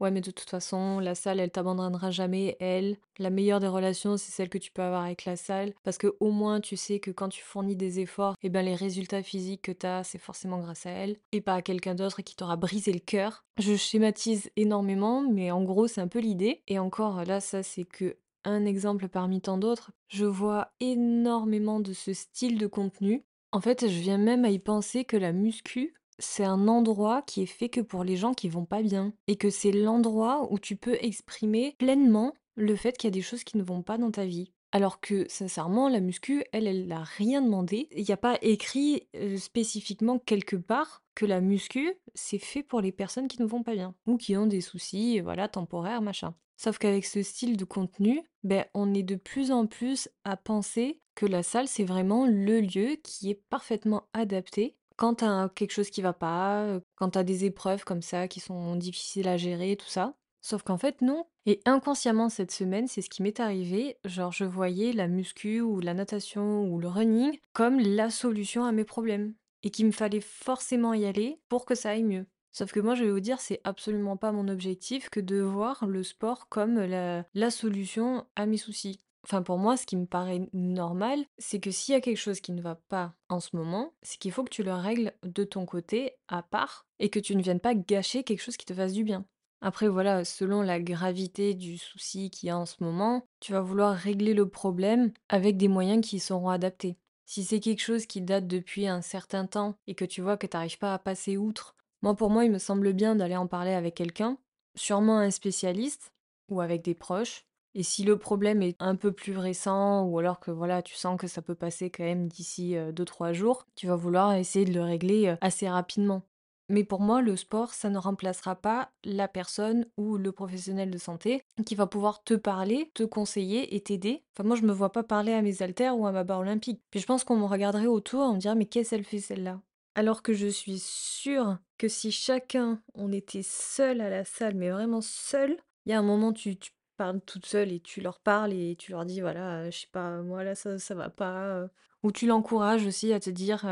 ouais, 0.00 0.10
mais 0.10 0.20
de 0.20 0.30
toute 0.30 0.48
façon, 0.48 0.98
la 0.98 1.14
salle, 1.14 1.40
elle 1.40 1.50
t'abandonnera 1.50 2.10
jamais, 2.10 2.56
elle. 2.60 2.96
La 3.18 3.30
meilleure 3.30 3.58
des 3.58 3.66
relations, 3.66 4.16
c'est 4.16 4.30
celle 4.30 4.48
que 4.48 4.58
tu 4.58 4.70
peux 4.70 4.82
avoir 4.82 5.02
avec 5.04 5.24
la 5.24 5.36
salle, 5.36 5.74
parce 5.82 5.98
que 5.98 6.16
au 6.20 6.30
moins, 6.30 6.60
tu 6.60 6.76
sais 6.76 7.00
que 7.00 7.10
quand 7.10 7.28
tu 7.28 7.42
fournis 7.42 7.76
des 7.76 7.98
efforts, 7.98 8.34
et 8.42 8.46
eh 8.46 8.48
ben 8.48 8.64
les 8.64 8.76
résultats 8.76 9.22
physiques 9.22 9.62
que 9.62 9.72
tu 9.72 9.86
as, 9.86 10.04
c'est 10.04 10.18
forcément 10.18 10.58
grâce 10.58 10.86
à 10.86 10.90
elle, 10.90 11.16
et 11.32 11.40
pas 11.58 11.62
quelqu'un 11.62 11.96
d'autre 11.96 12.22
qui 12.22 12.36
t'aura 12.36 12.54
brisé 12.54 12.92
le 12.92 13.00
cœur. 13.00 13.44
Je 13.58 13.74
schématise 13.74 14.48
énormément, 14.54 15.22
mais 15.22 15.50
en 15.50 15.64
gros, 15.64 15.88
c'est 15.88 16.00
un 16.00 16.06
peu 16.06 16.20
l'idée. 16.20 16.62
Et 16.68 16.78
encore, 16.78 17.24
là, 17.24 17.40
ça, 17.40 17.64
c'est 17.64 17.84
que 17.84 18.16
un 18.44 18.64
exemple 18.64 19.08
parmi 19.08 19.40
tant 19.40 19.58
d'autres. 19.58 19.90
Je 20.06 20.24
vois 20.24 20.70
énormément 20.78 21.80
de 21.80 21.92
ce 21.92 22.12
style 22.12 22.58
de 22.58 22.68
contenu. 22.68 23.24
En 23.50 23.60
fait, 23.60 23.88
je 23.88 24.00
viens 24.00 24.18
même 24.18 24.44
à 24.44 24.50
y 24.50 24.60
penser 24.60 25.04
que 25.04 25.16
la 25.16 25.32
muscu, 25.32 25.94
c'est 26.20 26.44
un 26.44 26.68
endroit 26.68 27.22
qui 27.22 27.42
est 27.42 27.46
fait 27.46 27.68
que 27.68 27.80
pour 27.80 28.04
les 28.04 28.14
gens 28.14 28.34
qui 28.34 28.48
vont 28.48 28.64
pas 28.64 28.82
bien. 28.82 29.12
Et 29.26 29.34
que 29.34 29.50
c'est 29.50 29.72
l'endroit 29.72 30.46
où 30.52 30.60
tu 30.60 30.76
peux 30.76 30.96
exprimer 31.00 31.74
pleinement 31.78 32.34
le 32.54 32.76
fait 32.76 32.96
qu'il 32.96 33.08
y 33.08 33.12
a 33.12 33.18
des 33.18 33.22
choses 33.22 33.42
qui 33.42 33.56
ne 33.56 33.64
vont 33.64 33.82
pas 33.82 33.98
dans 33.98 34.12
ta 34.12 34.26
vie. 34.26 34.52
Alors 34.70 35.00
que 35.00 35.26
sincèrement, 35.28 35.88
la 35.88 36.00
muscu, 36.00 36.44
elle, 36.52 36.66
elle 36.66 36.86
n'a 36.86 37.02
rien 37.02 37.40
demandé. 37.40 37.88
Il 37.92 38.04
n'y 38.04 38.12
a 38.12 38.18
pas 38.18 38.38
écrit 38.42 39.08
spécifiquement 39.38 40.18
quelque 40.18 40.56
part 40.56 41.02
que 41.14 41.24
la 41.24 41.40
muscu, 41.40 41.94
c'est 42.14 42.38
fait 42.38 42.62
pour 42.62 42.80
les 42.80 42.92
personnes 42.92 43.28
qui 43.28 43.40
ne 43.40 43.46
vont 43.46 43.62
pas 43.62 43.74
bien 43.74 43.94
ou 44.06 44.16
qui 44.16 44.36
ont 44.36 44.46
des 44.46 44.60
soucis, 44.60 45.20
voilà, 45.20 45.48
temporaires, 45.48 46.02
machin. 46.02 46.34
Sauf 46.56 46.78
qu'avec 46.78 47.06
ce 47.06 47.22
style 47.22 47.56
de 47.56 47.64
contenu, 47.64 48.22
ben, 48.42 48.64
on 48.74 48.92
est 48.92 49.02
de 49.02 49.14
plus 49.14 49.52
en 49.52 49.66
plus 49.66 50.08
à 50.24 50.36
penser 50.36 51.00
que 51.14 51.24
la 51.24 51.42
salle, 51.42 51.68
c'est 51.68 51.84
vraiment 51.84 52.26
le 52.26 52.60
lieu 52.60 52.96
qui 53.02 53.30
est 53.30 53.42
parfaitement 53.48 54.04
adapté 54.12 54.76
quand 54.96 55.22
as 55.22 55.50
quelque 55.54 55.70
chose 55.70 55.90
qui 55.90 56.02
va 56.02 56.12
pas, 56.12 56.80
quand 56.96 57.16
as 57.16 57.22
des 57.22 57.44
épreuves 57.44 57.84
comme 57.84 58.02
ça 58.02 58.26
qui 58.26 58.40
sont 58.40 58.74
difficiles 58.74 59.28
à 59.28 59.36
gérer, 59.36 59.76
tout 59.76 59.86
ça. 59.86 60.14
Sauf 60.40 60.62
qu'en 60.62 60.78
fait, 60.78 61.02
non. 61.02 61.26
Et 61.46 61.60
inconsciemment, 61.64 62.28
cette 62.28 62.50
semaine, 62.50 62.86
c'est 62.86 63.02
ce 63.02 63.10
qui 63.10 63.22
m'est 63.22 63.40
arrivé. 63.40 63.96
Genre, 64.04 64.32
je 64.32 64.44
voyais 64.44 64.92
la 64.92 65.08
muscu 65.08 65.60
ou 65.60 65.80
la 65.80 65.94
natation 65.94 66.64
ou 66.64 66.78
le 66.78 66.88
running 66.88 67.38
comme 67.52 67.80
la 67.80 68.10
solution 68.10 68.64
à 68.64 68.72
mes 68.72 68.84
problèmes. 68.84 69.34
Et 69.62 69.70
qu'il 69.70 69.86
me 69.86 69.92
fallait 69.92 70.20
forcément 70.20 70.94
y 70.94 71.04
aller 71.04 71.40
pour 71.48 71.66
que 71.66 71.74
ça 71.74 71.90
aille 71.90 72.04
mieux. 72.04 72.26
Sauf 72.52 72.72
que 72.72 72.80
moi, 72.80 72.94
je 72.94 73.04
vais 73.04 73.10
vous 73.10 73.20
dire, 73.20 73.40
c'est 73.40 73.60
absolument 73.64 74.16
pas 74.16 74.32
mon 74.32 74.48
objectif 74.48 75.10
que 75.10 75.20
de 75.20 75.40
voir 75.40 75.86
le 75.86 76.02
sport 76.02 76.48
comme 76.48 76.80
la, 76.80 77.24
la 77.34 77.50
solution 77.50 78.26
à 78.36 78.46
mes 78.46 78.56
soucis. 78.56 79.00
Enfin, 79.24 79.42
pour 79.42 79.58
moi, 79.58 79.76
ce 79.76 79.84
qui 79.84 79.96
me 79.96 80.06
paraît 80.06 80.48
normal, 80.52 81.24
c'est 81.38 81.60
que 81.60 81.70
s'il 81.70 81.92
y 81.92 81.96
a 81.96 82.00
quelque 82.00 82.16
chose 82.16 82.40
qui 82.40 82.52
ne 82.52 82.62
va 82.62 82.76
pas 82.76 83.14
en 83.28 83.40
ce 83.40 83.54
moment, 83.56 83.92
c'est 84.02 84.18
qu'il 84.18 84.32
faut 84.32 84.44
que 84.44 84.50
tu 84.50 84.62
le 84.62 84.72
règles 84.72 85.12
de 85.22 85.44
ton 85.44 85.66
côté, 85.66 86.12
à 86.28 86.42
part, 86.42 86.86
et 86.98 87.10
que 87.10 87.18
tu 87.18 87.36
ne 87.36 87.42
viennes 87.42 87.60
pas 87.60 87.74
gâcher 87.74 88.24
quelque 88.24 88.40
chose 88.40 88.56
qui 88.56 88.64
te 88.64 88.74
fasse 88.74 88.92
du 88.92 89.04
bien. 89.04 89.26
Après, 89.60 89.88
voilà, 89.88 90.24
selon 90.24 90.62
la 90.62 90.80
gravité 90.80 91.54
du 91.54 91.78
souci 91.78 92.30
qu'il 92.30 92.46
y 92.46 92.50
a 92.50 92.58
en 92.58 92.66
ce 92.66 92.82
moment, 92.82 93.26
tu 93.40 93.52
vas 93.52 93.60
vouloir 93.60 93.94
régler 93.94 94.34
le 94.34 94.48
problème 94.48 95.12
avec 95.28 95.56
des 95.56 95.68
moyens 95.68 96.06
qui 96.06 96.20
seront 96.20 96.48
adaptés. 96.48 96.96
Si 97.26 97.44
c'est 97.44 97.60
quelque 97.60 97.82
chose 97.82 98.06
qui 98.06 98.20
date 98.20 98.46
depuis 98.46 98.86
un 98.86 99.02
certain 99.02 99.46
temps 99.46 99.74
et 99.86 99.94
que 99.94 100.04
tu 100.04 100.22
vois 100.22 100.36
que 100.36 100.46
tu 100.46 100.56
n'arrives 100.56 100.78
pas 100.78 100.94
à 100.94 100.98
passer 100.98 101.36
outre, 101.36 101.74
moi 102.02 102.14
pour 102.14 102.30
moi 102.30 102.44
il 102.44 102.52
me 102.52 102.58
semble 102.58 102.92
bien 102.92 103.16
d'aller 103.16 103.36
en 103.36 103.46
parler 103.46 103.72
avec 103.72 103.96
quelqu'un, 103.96 104.38
sûrement 104.76 105.18
un 105.18 105.30
spécialiste 105.30 106.12
ou 106.48 106.60
avec 106.60 106.82
des 106.82 106.94
proches. 106.94 107.44
Et 107.74 107.82
si 107.82 108.02
le 108.02 108.16
problème 108.16 108.62
est 108.62 108.76
un 108.78 108.96
peu 108.96 109.12
plus 109.12 109.36
récent 109.36 110.04
ou 110.04 110.18
alors 110.18 110.40
que 110.40 110.50
voilà, 110.50 110.82
tu 110.82 110.94
sens 110.94 111.20
que 111.20 111.26
ça 111.26 111.42
peut 111.42 111.54
passer 111.54 111.90
quand 111.90 112.04
même 112.04 112.28
d'ici 112.28 112.76
2-3 112.92 113.32
jours, 113.34 113.66
tu 113.74 113.86
vas 113.88 113.96
vouloir 113.96 114.32
essayer 114.34 114.64
de 114.64 114.72
le 114.72 114.82
régler 114.82 115.36
assez 115.42 115.68
rapidement. 115.68 116.22
Mais 116.68 116.84
pour 116.84 117.00
moi, 117.00 117.22
le 117.22 117.36
sport, 117.36 117.72
ça 117.72 117.88
ne 117.88 117.98
remplacera 117.98 118.54
pas 118.56 118.90
la 119.04 119.26
personne 119.26 119.86
ou 119.96 120.18
le 120.18 120.32
professionnel 120.32 120.90
de 120.90 120.98
santé 120.98 121.42
qui 121.64 121.74
va 121.74 121.86
pouvoir 121.86 122.22
te 122.22 122.34
parler, 122.34 122.90
te 122.94 123.04
conseiller 123.04 123.74
et 123.74 123.80
t'aider. 123.80 124.22
Enfin, 124.34 124.46
moi, 124.46 124.56
je 124.56 124.62
me 124.62 124.72
vois 124.72 124.92
pas 124.92 125.02
parler 125.02 125.32
à 125.32 125.42
mes 125.42 125.62
haltères 125.62 125.98
ou 125.98 126.06
à 126.06 126.12
ma 126.12 126.24
barre 126.24 126.40
olympique. 126.40 126.82
Puis 126.90 127.00
je 127.00 127.06
pense 127.06 127.24
qu'on 127.24 127.36
me 127.36 127.46
regarderait 127.46 127.86
autour 127.86 128.22
et 128.22 128.26
on 128.26 128.34
me 128.34 128.38
dirait, 128.38 128.54
mais 128.54 128.66
qu'est-ce 128.66 128.90
qu'elle 128.90 129.04
fait 129.04 129.20
celle-là? 129.20 129.60
Alors 129.94 130.22
que 130.22 130.32
je 130.32 130.46
suis 130.46 130.78
sûre 130.78 131.58
que 131.78 131.88
si 131.88 132.12
chacun, 132.12 132.80
on 132.94 133.12
était 133.12 133.42
seul 133.42 134.00
à 134.00 134.10
la 134.10 134.24
salle, 134.24 134.54
mais 134.54 134.70
vraiment 134.70 135.00
seul, 135.00 135.56
il 135.86 135.92
y 135.92 135.94
a 135.94 135.98
un 135.98 136.02
moment, 136.02 136.32
tu, 136.32 136.56
tu 136.56 136.70
parles 136.98 137.20
toute 137.22 137.46
seule 137.46 137.72
et 137.72 137.80
tu 137.80 138.02
leur 138.02 138.20
parles 138.20 138.52
et 138.52 138.76
tu 138.76 138.92
leur 138.92 139.06
dis, 139.06 139.20
voilà, 139.22 139.70
je 139.70 139.78
sais 139.80 139.86
pas, 139.90 140.20
moi 140.22 140.44
là, 140.44 140.54
ça, 140.54 140.78
ça 140.78 140.94
va 140.94 141.08
pas. 141.08 141.68
Ou 142.02 142.12
tu 142.12 142.26
l'encourages 142.26 142.86
aussi 142.86 143.12
à 143.12 143.20
te 143.20 143.30
dire, 143.30 143.64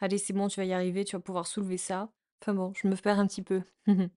allez, 0.00 0.18
c'est 0.18 0.32
bon, 0.32 0.48
tu 0.48 0.60
vas 0.60 0.64
y 0.66 0.72
arriver, 0.72 1.04
tu 1.04 1.16
vas 1.16 1.20
pouvoir 1.20 1.46
soulever 1.46 1.76
ça. 1.76 2.10
Enfin 2.42 2.54
bon, 2.54 2.72
je 2.74 2.88
me 2.88 2.96
perds 2.96 3.18
un 3.18 3.26
petit 3.26 3.42
peu. 3.42 3.62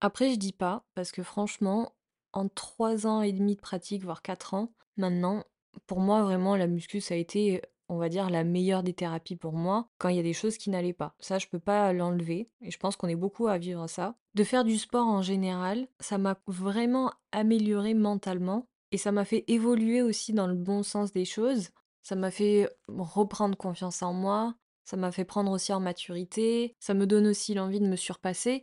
Après, 0.00 0.30
je 0.30 0.36
dis 0.36 0.52
pas, 0.52 0.84
parce 0.94 1.12
que 1.12 1.22
franchement, 1.22 1.94
en 2.32 2.48
3 2.48 3.06
ans 3.06 3.22
et 3.22 3.32
demi 3.32 3.56
de 3.56 3.60
pratique, 3.60 4.02
voire 4.04 4.22
4 4.22 4.54
ans, 4.54 4.72
maintenant, 4.96 5.44
pour 5.86 6.00
moi, 6.00 6.22
vraiment, 6.22 6.56
la 6.56 6.66
muscu, 6.66 7.00
ça 7.00 7.14
a 7.14 7.16
été, 7.16 7.62
on 7.88 7.98
va 7.98 8.08
dire, 8.08 8.30
la 8.30 8.44
meilleure 8.44 8.82
des 8.82 8.92
thérapies 8.92 9.36
pour 9.36 9.52
moi, 9.52 9.88
quand 9.98 10.08
il 10.08 10.16
y 10.16 10.20
a 10.20 10.24
des 10.24 10.32
choses 10.32 10.56
qui 10.56 10.70
n'allaient 10.70 10.92
pas. 10.92 11.14
Ça, 11.18 11.38
je 11.38 11.46
peux 11.46 11.58
pas 11.58 11.92
l'enlever, 11.92 12.48
et 12.60 12.70
je 12.70 12.78
pense 12.78 12.96
qu'on 12.96 13.08
est 13.08 13.16
beaucoup 13.16 13.46
à 13.46 13.58
vivre 13.58 13.86
ça. 13.88 14.16
De 14.34 14.44
faire 14.44 14.64
du 14.64 14.78
sport 14.78 15.06
en 15.06 15.22
général, 15.22 15.88
ça 16.00 16.18
m'a 16.18 16.36
vraiment 16.46 17.12
amélioré 17.32 17.94
mentalement, 17.94 18.66
et 18.92 18.98
ça 18.98 19.12
m'a 19.12 19.24
fait 19.24 19.44
évoluer 19.48 20.02
aussi 20.02 20.32
dans 20.32 20.46
le 20.46 20.54
bon 20.54 20.82
sens 20.82 21.12
des 21.12 21.24
choses. 21.24 21.70
Ça 22.02 22.16
m'a 22.16 22.30
fait 22.30 22.68
reprendre 22.88 23.56
confiance 23.56 24.02
en 24.02 24.12
moi, 24.12 24.54
ça 24.84 24.96
m'a 24.96 25.10
fait 25.10 25.24
prendre 25.24 25.50
aussi 25.50 25.72
en 25.72 25.80
maturité, 25.80 26.74
ça 26.78 26.94
me 26.94 27.06
donne 27.06 27.26
aussi 27.26 27.54
l'envie 27.54 27.80
de 27.80 27.86
me 27.86 27.96
surpasser. 27.96 28.62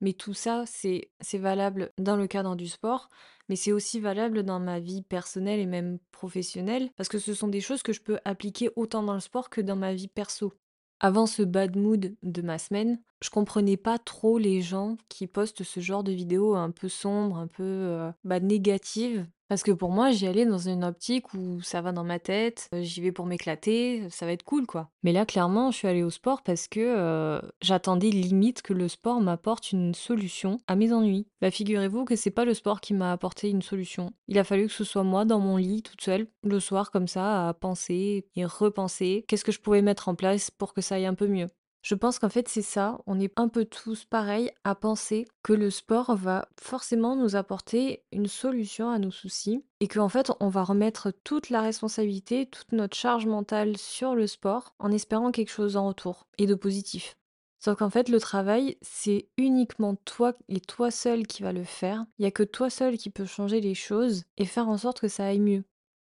Mais 0.00 0.12
tout 0.14 0.34
ça, 0.34 0.64
c'est 0.66 1.10
c'est 1.20 1.38
valable 1.38 1.92
dans 1.98 2.16
le 2.16 2.26
cadre 2.26 2.56
du 2.56 2.68
sport, 2.68 3.08
mais 3.48 3.56
c'est 3.56 3.72
aussi 3.72 4.00
valable 4.00 4.42
dans 4.42 4.60
ma 4.60 4.80
vie 4.80 5.02
personnelle 5.02 5.60
et 5.60 5.66
même 5.66 5.98
professionnelle, 6.10 6.90
parce 6.96 7.08
que 7.08 7.18
ce 7.18 7.34
sont 7.34 7.48
des 7.48 7.60
choses 7.60 7.82
que 7.82 7.92
je 7.92 8.00
peux 8.00 8.18
appliquer 8.24 8.70
autant 8.76 9.02
dans 9.02 9.14
le 9.14 9.20
sport 9.20 9.50
que 9.50 9.60
dans 9.60 9.76
ma 9.76 9.92
vie 9.94 10.08
perso. 10.08 10.54
Avant 11.00 11.26
ce 11.26 11.42
bad 11.42 11.76
mood 11.76 12.14
de 12.22 12.42
ma 12.42 12.58
semaine, 12.58 13.00
je 13.22 13.30
comprenais 13.30 13.76
pas 13.76 13.98
trop 13.98 14.38
les 14.38 14.60
gens 14.60 14.96
qui 15.08 15.26
postent 15.26 15.62
ce 15.62 15.80
genre 15.80 16.04
de 16.04 16.12
vidéos 16.12 16.54
un 16.54 16.70
peu 16.70 16.88
sombres, 16.88 17.36
un 17.36 17.46
peu 17.46 18.10
bah, 18.24 18.40
négatives. 18.40 19.26
Parce 19.48 19.64
que 19.64 19.72
pour 19.72 19.90
moi, 19.90 20.12
j'y 20.12 20.28
allais 20.28 20.46
dans 20.46 20.68
une 20.68 20.84
optique 20.84 21.34
où 21.34 21.60
ça 21.60 21.80
va 21.80 21.90
dans 21.90 22.04
ma 22.04 22.20
tête, 22.20 22.68
j'y 22.72 23.00
vais 23.00 23.10
pour 23.10 23.26
m'éclater, 23.26 24.08
ça 24.08 24.24
va 24.24 24.30
être 24.30 24.44
cool 24.44 24.64
quoi. 24.64 24.90
Mais 25.02 25.10
là, 25.10 25.26
clairement, 25.26 25.72
je 25.72 25.78
suis 25.78 25.88
allée 25.88 26.04
au 26.04 26.10
sport 26.10 26.42
parce 26.42 26.68
que 26.68 27.40
j'attendais 27.60 28.10
limite 28.10 28.62
que 28.62 28.72
le 28.72 28.86
sport 28.86 29.20
m'apporte 29.20 29.72
une 29.72 29.92
solution 29.92 30.60
à 30.68 30.76
mes 30.76 30.92
ennuis. 30.92 31.26
Bah 31.40 31.50
figurez-vous 31.50 32.04
que 32.04 32.14
c'est 32.14 32.30
pas 32.30 32.44
le 32.44 32.54
sport 32.54 32.80
qui 32.80 32.94
m'a 32.94 33.10
apporté 33.10 33.50
une 33.50 33.62
solution. 33.62 34.12
Il 34.28 34.38
a 34.38 34.44
fallu 34.44 34.68
que 34.68 34.72
ce 34.72 34.84
soit 34.84 35.02
moi 35.02 35.24
dans 35.24 35.40
mon 35.40 35.56
lit 35.56 35.82
toute 35.82 36.00
seule, 36.00 36.28
le 36.44 36.60
soir 36.60 36.92
comme 36.92 37.08
ça, 37.08 37.48
à 37.48 37.54
penser 37.54 38.28
et 38.36 38.44
repenser 38.44 39.24
qu'est-ce 39.26 39.44
que 39.44 39.50
je 39.50 39.60
pouvais 39.60 39.82
mettre 39.82 40.08
en 40.08 40.14
place 40.14 40.52
pour 40.52 40.74
que 40.74 40.80
ça 40.80 40.94
aille 40.94 41.06
un 41.06 41.14
peu 41.14 41.26
mieux. 41.26 41.48
Je 41.82 41.94
pense 41.94 42.18
qu'en 42.18 42.28
fait, 42.28 42.48
c'est 42.48 42.62
ça. 42.62 42.98
On 43.06 43.18
est 43.18 43.32
un 43.38 43.48
peu 43.48 43.64
tous 43.64 44.04
pareils 44.04 44.50
à 44.64 44.74
penser 44.74 45.26
que 45.42 45.52
le 45.52 45.70
sport 45.70 46.14
va 46.14 46.48
forcément 46.60 47.16
nous 47.16 47.36
apporter 47.36 48.02
une 48.12 48.26
solution 48.26 48.90
à 48.90 48.98
nos 48.98 49.10
soucis 49.10 49.64
et 49.80 49.88
qu'en 49.88 50.10
fait, 50.10 50.30
on 50.40 50.48
va 50.48 50.62
remettre 50.62 51.10
toute 51.24 51.48
la 51.48 51.62
responsabilité, 51.62 52.46
toute 52.46 52.72
notre 52.72 52.96
charge 52.96 53.26
mentale 53.26 53.78
sur 53.78 54.14
le 54.14 54.26
sport 54.26 54.74
en 54.78 54.92
espérant 54.92 55.30
quelque 55.30 55.52
chose 55.52 55.76
en 55.76 55.88
retour 55.88 56.26
et 56.36 56.46
de 56.46 56.54
positif. 56.54 57.16
Sauf 57.58 57.78
qu'en 57.78 57.90
fait, 57.90 58.08
le 58.08 58.20
travail, 58.20 58.76
c'est 58.80 59.28
uniquement 59.36 59.94
toi 59.94 60.32
et 60.48 60.60
toi 60.60 60.90
seul 60.90 61.26
qui 61.26 61.42
va 61.42 61.52
le 61.52 61.64
faire. 61.64 62.06
Il 62.18 62.22
n'y 62.22 62.28
a 62.28 62.30
que 62.30 62.42
toi 62.42 62.70
seul 62.70 62.96
qui 62.96 63.10
peut 63.10 63.26
changer 63.26 63.60
les 63.60 63.74
choses 63.74 64.24
et 64.38 64.46
faire 64.46 64.68
en 64.68 64.78
sorte 64.78 65.00
que 65.00 65.08
ça 65.08 65.26
aille 65.26 65.40
mieux. 65.40 65.64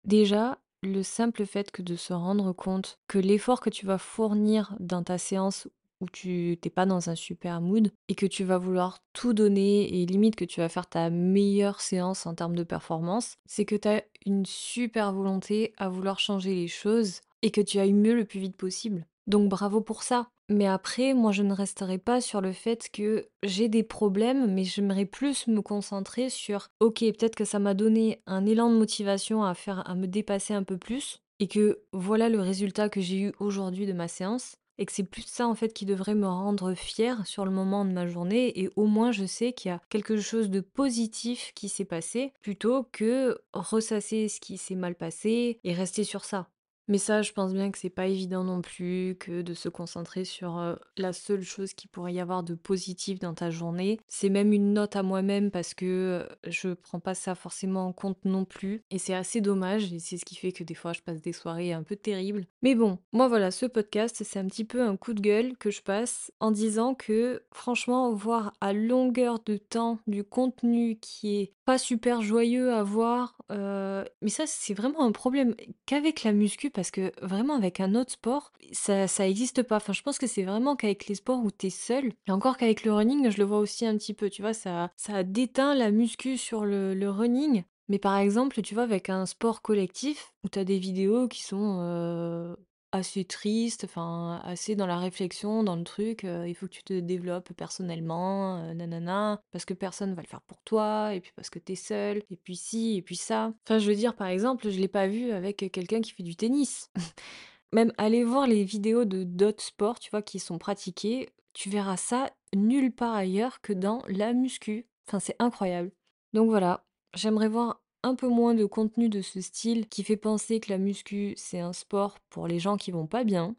Déjà, 0.05 0.59
le 0.83 1.03
simple 1.03 1.45
fait 1.45 1.71
que 1.71 1.83
de 1.83 1.97
se 1.97 2.13
rendre 2.13 2.53
compte 2.53 2.99
que 3.09 3.19
l'effort 3.19 3.61
que 3.61 3.71
tu 3.71 3.87
vas 3.87 3.99
fournir 3.99 4.75
dans 4.79 5.03
ta 5.03 5.19
séance 5.19 5.69
où 6.01 6.07
tu 6.09 6.57
t'es 6.61 6.71
pas 6.71 6.87
dans 6.87 7.11
un 7.11 7.17
super 7.17 7.61
mood 7.61 7.91
et 8.09 8.15
que 8.15 8.27
tu 8.27 8.45
vas 8.45 8.59
vouloir 8.59 9.01
tout 9.13 9.33
donner 9.33 10.01
et 10.01 10.07
limite 10.07 10.37
que 10.37 10.45
tu 10.45 10.61
vas 10.61 10.69
faire 10.69 10.87
ta 10.87 11.11
meilleure 11.11 11.81
séance 11.81 12.27
en 12.27 12.35
termes 12.35 12.55
de 12.55 12.63
performance, 12.63 13.37
c'est 13.47 13.65
que 13.65 13.75
tu 13.75 13.89
as 13.89 14.05
une 14.25 14.47
super 14.47 15.13
volonté 15.13 15.73
à 15.77 15.89
vouloir 15.89 16.21
changer 16.21 16.55
les 16.55 16.69
choses 16.69 17.21
et 17.43 17.51
que 17.51 17.61
tu 17.61 17.79
ailles 17.79 17.93
mieux 17.93 18.15
le 18.15 18.25
plus 18.25 18.41
vite 18.41 18.57
possible. 18.57 19.07
Donc 19.29 19.49
bravo 19.49 19.81
pour 19.81 20.03
ça. 20.03 20.31
Mais 20.51 20.67
après, 20.67 21.13
moi, 21.13 21.31
je 21.31 21.43
ne 21.43 21.53
resterai 21.53 21.99
pas 21.99 22.23
sur 22.23 22.41
le 22.41 22.53
fait 22.53 22.89
que 22.91 23.29
j'ai 23.43 23.69
des 23.69 23.83
problèmes, 23.83 24.53
mais 24.55 24.65
j'aimerais 24.65 25.05
plus 25.05 25.47
me 25.47 25.61
concentrer 25.61 26.31
sur, 26.31 26.69
ok, 26.81 27.01
peut-être 27.01 27.37
que 27.37 27.45
ça 27.45 27.59
m'a 27.59 27.75
donné 27.75 28.23
un 28.27 28.47
élan 28.47 28.71
de 28.71 28.79
motivation 28.79 29.45
à 29.45 29.55
me 29.95 30.07
dépasser 30.07 30.55
un 30.55 30.63
peu 30.63 30.79
plus, 30.79 31.21
et 31.39 31.49
que 31.49 31.83
voilà 31.93 32.31
le 32.31 32.41
résultat 32.41 32.89
que 32.89 33.03
j'ai 33.03 33.21
eu 33.21 33.33
aujourd'hui 33.39 33.87
de 33.87 33.93
ma 33.93 34.09
séance, 34.09 34.57
et 34.79 34.87
que 34.87 34.93
c'est 34.93 35.05
plus 35.05 35.27
ça 35.27 35.47
en 35.47 35.55
fait 35.55 35.75
qui 35.75 35.85
devrait 35.85 36.15
me 36.15 36.27
rendre 36.27 36.73
fière 36.73 37.27
sur 37.27 37.45
le 37.45 37.51
moment 37.51 37.85
de 37.85 37.93
ma 37.93 38.07
journée, 38.07 38.59
et 38.59 38.71
au 38.77 38.87
moins 38.87 39.13
je 39.13 39.27
sais 39.27 39.53
qu'il 39.53 39.71
y 39.71 39.73
a 39.73 39.83
quelque 39.91 40.19
chose 40.19 40.49
de 40.49 40.61
positif 40.61 41.53
qui 41.55 41.69
s'est 41.69 41.85
passé, 41.85 42.33
plutôt 42.41 42.85
que 42.91 43.39
ressasser 43.53 44.29
ce 44.29 44.41
qui 44.41 44.57
s'est 44.57 44.77
mal 44.77 44.95
passé 44.95 45.61
et 45.63 45.75
rester 45.75 46.05
sur 46.05 46.25
ça. 46.25 46.49
Mais 46.89 46.99
ça, 46.99 47.23
je 47.23 47.33
pense 47.33 47.53
bien 47.53 47.71
que 47.71 47.79
c'est 47.79 47.91
pas 47.91 48.07
évident 48.07 48.45
non 48.45 48.63
plus 48.63 49.17
que 49.21 49.43
de 49.43 49.55
se 49.55 49.69
concentrer 49.69 50.25
sur 50.25 50.77
la 50.97 51.13
seule 51.13 51.43
chose 51.43 51.75
qui 51.75 51.87
pourrait 51.87 52.15
y 52.15 52.21
avoir 52.21 52.43
de 52.43 52.55
positif 52.55 53.19
dans 53.19 53.35
ta 53.35 53.51
journée. 53.51 54.01
C'est 54.09 54.31
même 54.31 54.53
une 54.53 54.73
note 54.73 54.97
à 54.97 55.03
moi-même 55.03 55.51
parce 55.51 55.75
que 55.75 56.27
je 56.47 56.71
prends 56.71 57.01
pas 57.01 57.15
ça 57.15 57.35
forcément 57.35 57.87
en 57.87 57.93
compte 57.93 58.25
non 58.25 58.45
plus. 58.45 58.83
Et 58.91 58.99
c'est 58.99 59.15
assez 59.15 59.41
dommage 59.41 59.93
et 59.93 59.99
c'est 59.99 60.17
ce 60.17 60.25
qui 60.25 60.35
fait 60.35 60.53
que 60.53 60.65
des 60.65 60.75
fois 60.75 60.93
je 60.93 61.03
passe 61.03 61.21
des 61.21 61.33
soirées 61.33 61.73
un 61.73 61.83
peu 61.83 61.95
terribles. 61.95 62.47
Mais 62.63 62.75
bon, 62.75 62.99
moi 63.13 63.29
voilà, 63.29 63.51
ce 63.51 63.67
podcast, 63.67 64.23
c'est 64.25 64.39
un 64.39 64.47
petit 64.47 64.65
peu 64.65 64.83
un 64.83 64.97
coup 64.97 65.13
de 65.13 65.21
gueule 65.21 65.57
que 65.59 65.71
je 65.71 65.83
passe 65.83 66.33
en 66.41 66.51
disant 66.51 66.95
que 66.95 67.43
franchement, 67.53 68.13
voir 68.13 68.55
à 68.61 68.73
longueur 68.73 69.41
de 69.45 69.57
temps 69.59 69.99
du 70.07 70.25
contenu 70.25 70.99
qui 71.01 71.37
est 71.37 71.53
pas 71.65 71.79
super 71.79 72.23
joyeux 72.23 72.73
à 72.73 72.83
voir, 72.83 73.37
mais 73.51 74.31
ça 74.31 74.45
c'est 74.47 74.73
vraiment 74.73 75.03
un 75.03 75.13
problème 75.13 75.55
qu'avec 75.85 76.23
la 76.23 76.33
muscu 76.33 76.71
parce 76.79 76.93
que 76.93 77.11
vraiment 77.21 77.57
avec 77.57 77.81
un 77.81 77.97
autre 77.97 78.13
sport, 78.13 78.53
ça 78.73 79.09
ça 79.09 79.27
existe 79.29 79.65
pas. 79.65 79.77
Enfin, 79.77 79.93
je 79.93 80.03
pense 80.03 80.17
que 80.19 80.29
c'est 80.29 80.45
vraiment 80.45 80.77
qu'avec 80.77 81.09
les 81.09 81.17
sports 81.17 81.43
où 81.45 81.51
t'es 81.51 81.71
seul 81.71 82.13
et 82.29 82.31
encore 82.31 82.57
qu'avec 82.57 82.85
le 82.85 82.93
running, 82.93 83.31
je 83.31 83.39
le 83.39 83.45
vois 83.45 83.59
aussi 83.59 83.85
un 83.85 83.97
petit 83.97 84.15
peu, 84.15 84.31
tu 84.31 84.43
vois? 84.43 84.55
Ça 84.55 84.93
ça 84.97 85.25
déteint 85.25 85.75
la 85.75 85.91
muscu 85.91 86.39
sur 86.39 86.65
le 86.65 87.11
running. 87.11 87.65
Mais 87.89 87.99
par 87.99 88.17
exemple, 88.19 88.61
tu 88.63 88.75
vois, 88.75 88.83
avec 88.85 89.09
un 89.11 89.27
sport 89.27 89.63
collectif 89.63 90.33
où 90.45 90.49
t'as 90.49 90.63
des 90.65 90.79
vidéos 90.79 91.27
qui 91.27 91.43
sont, 91.43 91.79
heu, 91.83 92.57
assez 92.93 93.25
tristes, 93.25 93.85
enfin, 93.85 94.41
assez 94.45 94.77
dans 94.77 94.87
la 94.87 94.99
réflexion, 94.99 95.63
dans 95.63 95.77
le 95.77 95.85
truc, 95.85 96.25
il 96.25 96.55
faut 96.55 96.67
que 96.67 96.73
tu 96.73 96.83
te 96.83 96.99
développes 96.99 97.53
personnellement, 97.53 98.73
nanana, 98.75 99.41
parce 99.51 99.65
que 99.65 99.75
personne 99.75 100.15
va 100.15 100.23
le 100.23 100.29
faire 100.29 100.41
pour 100.43 100.63
toi 100.63 101.15
et 101.15 101.21
puis 101.21 101.33
parce 101.37 101.51
que 101.51 101.59
t'es 101.59 101.75
seul 101.75 102.23
et 102.31 102.37
puis 102.37 102.57
ci 102.57 102.97
et 102.97 103.03
puis 103.03 103.17
ça. 103.17 103.53
Enfin, 103.65 103.79
je 103.79 103.89
veux 103.89 103.97
dire, 103.97 104.15
par 104.17 104.29
exemple, 104.29 104.71
je 104.71 104.79
l'ai 104.79 104.89
pas 104.89 105.07
vu 105.07 105.33
avec, 105.33 105.71
quelqu'un 105.73 106.01
qui 106.01 106.13
fait 106.13 106.23
du 106.23 106.37
tennis. 106.37 106.91
Même 107.73 107.93
aller 107.99 108.25
voir 108.25 108.47
les 108.47 108.65
vidéos 108.65 109.05
de 109.05 109.25
d'autres 109.25 109.63
sports, 109.63 109.99
tu 109.99 110.11
vois, 110.11 110.23
qui 110.23 110.39
sont 110.39 110.57
pratiqués, 110.57 111.29
tu 111.53 111.69
verras 111.69 111.97
ça 111.97 112.31
nulle 112.55 112.93
part 112.93 113.15
ailleurs 113.15 113.61
que 113.61 113.73
dans 113.73 114.03
la 114.09 114.33
muscu. 114.33 114.87
Enfin, 115.07 115.21
c'est 115.21 115.37
incroyable. 115.39 115.91
Donc 116.33 116.49
voilà, 116.49 116.87
j'aimerais 117.15 117.49
voir 117.49 117.83
un 118.03 118.15
peu 118.15 118.29
moins 118.29 118.55
de 118.55 118.65
contenu 118.65 119.09
de 119.09 119.23
ce 119.23 119.41
style 119.41 119.89
qui 119.89 120.05
fait 120.05 120.17
penser 120.17 120.61
que 120.61 120.71
la 120.71 120.79
muscu, 120.79 121.35
c'est 121.37 121.61
un 121.61 121.73
sport 121.73 122.19
pour 122.31 122.47
les 122.47 122.59
gens 122.59 122.77
qui 122.77 122.91
vont 122.91 123.07
pas 123.07 123.25
bien, 123.25 123.57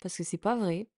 parce 0.00 0.16
que 0.16 0.24
c'est 0.24 0.38
pas 0.38 0.56
vrai. 0.56 0.88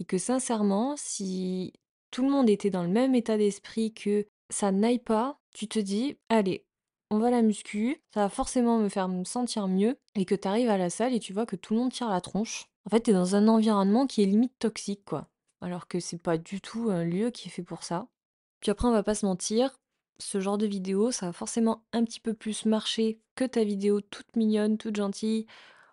Et 0.00 0.04
que 0.04 0.18
sincèrement, 0.18 0.94
si 0.96 1.72
tout 2.10 2.22
le 2.22 2.30
monde 2.30 2.48
était 2.48 2.70
dans 2.70 2.82
le 2.82 2.88
même 2.88 3.14
état 3.14 3.36
d'esprit 3.36 3.92
que 3.92 4.26
ça 4.50 4.72
n'aille 4.72 4.98
pas, 4.98 5.40
tu 5.52 5.68
te 5.68 5.78
dis, 5.78 6.16
allez, 6.28 6.64
on 7.10 7.18
va 7.18 7.28
à 7.28 7.30
la 7.30 7.42
muscu, 7.42 8.02
ça 8.12 8.20
va 8.20 8.28
forcément 8.28 8.78
me 8.78 8.88
faire 8.88 9.08
me 9.08 9.24
sentir 9.24 9.66
mieux, 9.66 9.98
et 10.14 10.24
que 10.24 10.34
tu 10.34 10.46
arrives 10.46 10.70
à 10.70 10.78
la 10.78 10.90
salle 10.90 11.14
et 11.14 11.20
tu 11.20 11.32
vois 11.32 11.46
que 11.46 11.56
tout 11.56 11.74
le 11.74 11.80
monde 11.80 11.92
tire 11.92 12.08
la 12.08 12.20
tronche. 12.20 12.68
En 12.84 12.90
fait, 12.90 13.02
tu 13.02 13.10
es 13.10 13.14
dans 13.14 13.34
un 13.34 13.48
environnement 13.48 14.06
qui 14.06 14.22
est 14.22 14.26
limite 14.26 14.58
toxique, 14.58 15.04
quoi. 15.04 15.28
Alors 15.60 15.88
que 15.88 16.00
c'est 16.00 16.22
pas 16.22 16.38
du 16.38 16.60
tout 16.60 16.90
un 16.90 17.04
lieu 17.04 17.30
qui 17.30 17.48
est 17.48 17.50
fait 17.50 17.62
pour 17.62 17.82
ça. 17.82 18.08
Puis 18.60 18.70
après, 18.70 18.88
on 18.88 18.92
va 18.92 19.02
pas 19.02 19.14
se 19.14 19.26
mentir, 19.26 19.78
ce 20.18 20.40
genre 20.40 20.58
de 20.58 20.66
vidéo, 20.66 21.10
ça 21.10 21.26
va 21.26 21.32
forcément 21.32 21.84
un 21.92 22.04
petit 22.04 22.20
peu 22.20 22.34
plus 22.34 22.64
marcher 22.66 23.20
que 23.34 23.44
ta 23.44 23.64
vidéo 23.64 24.00
toute 24.00 24.36
mignonne, 24.36 24.78
toute 24.78 24.96
gentille, 24.96 25.46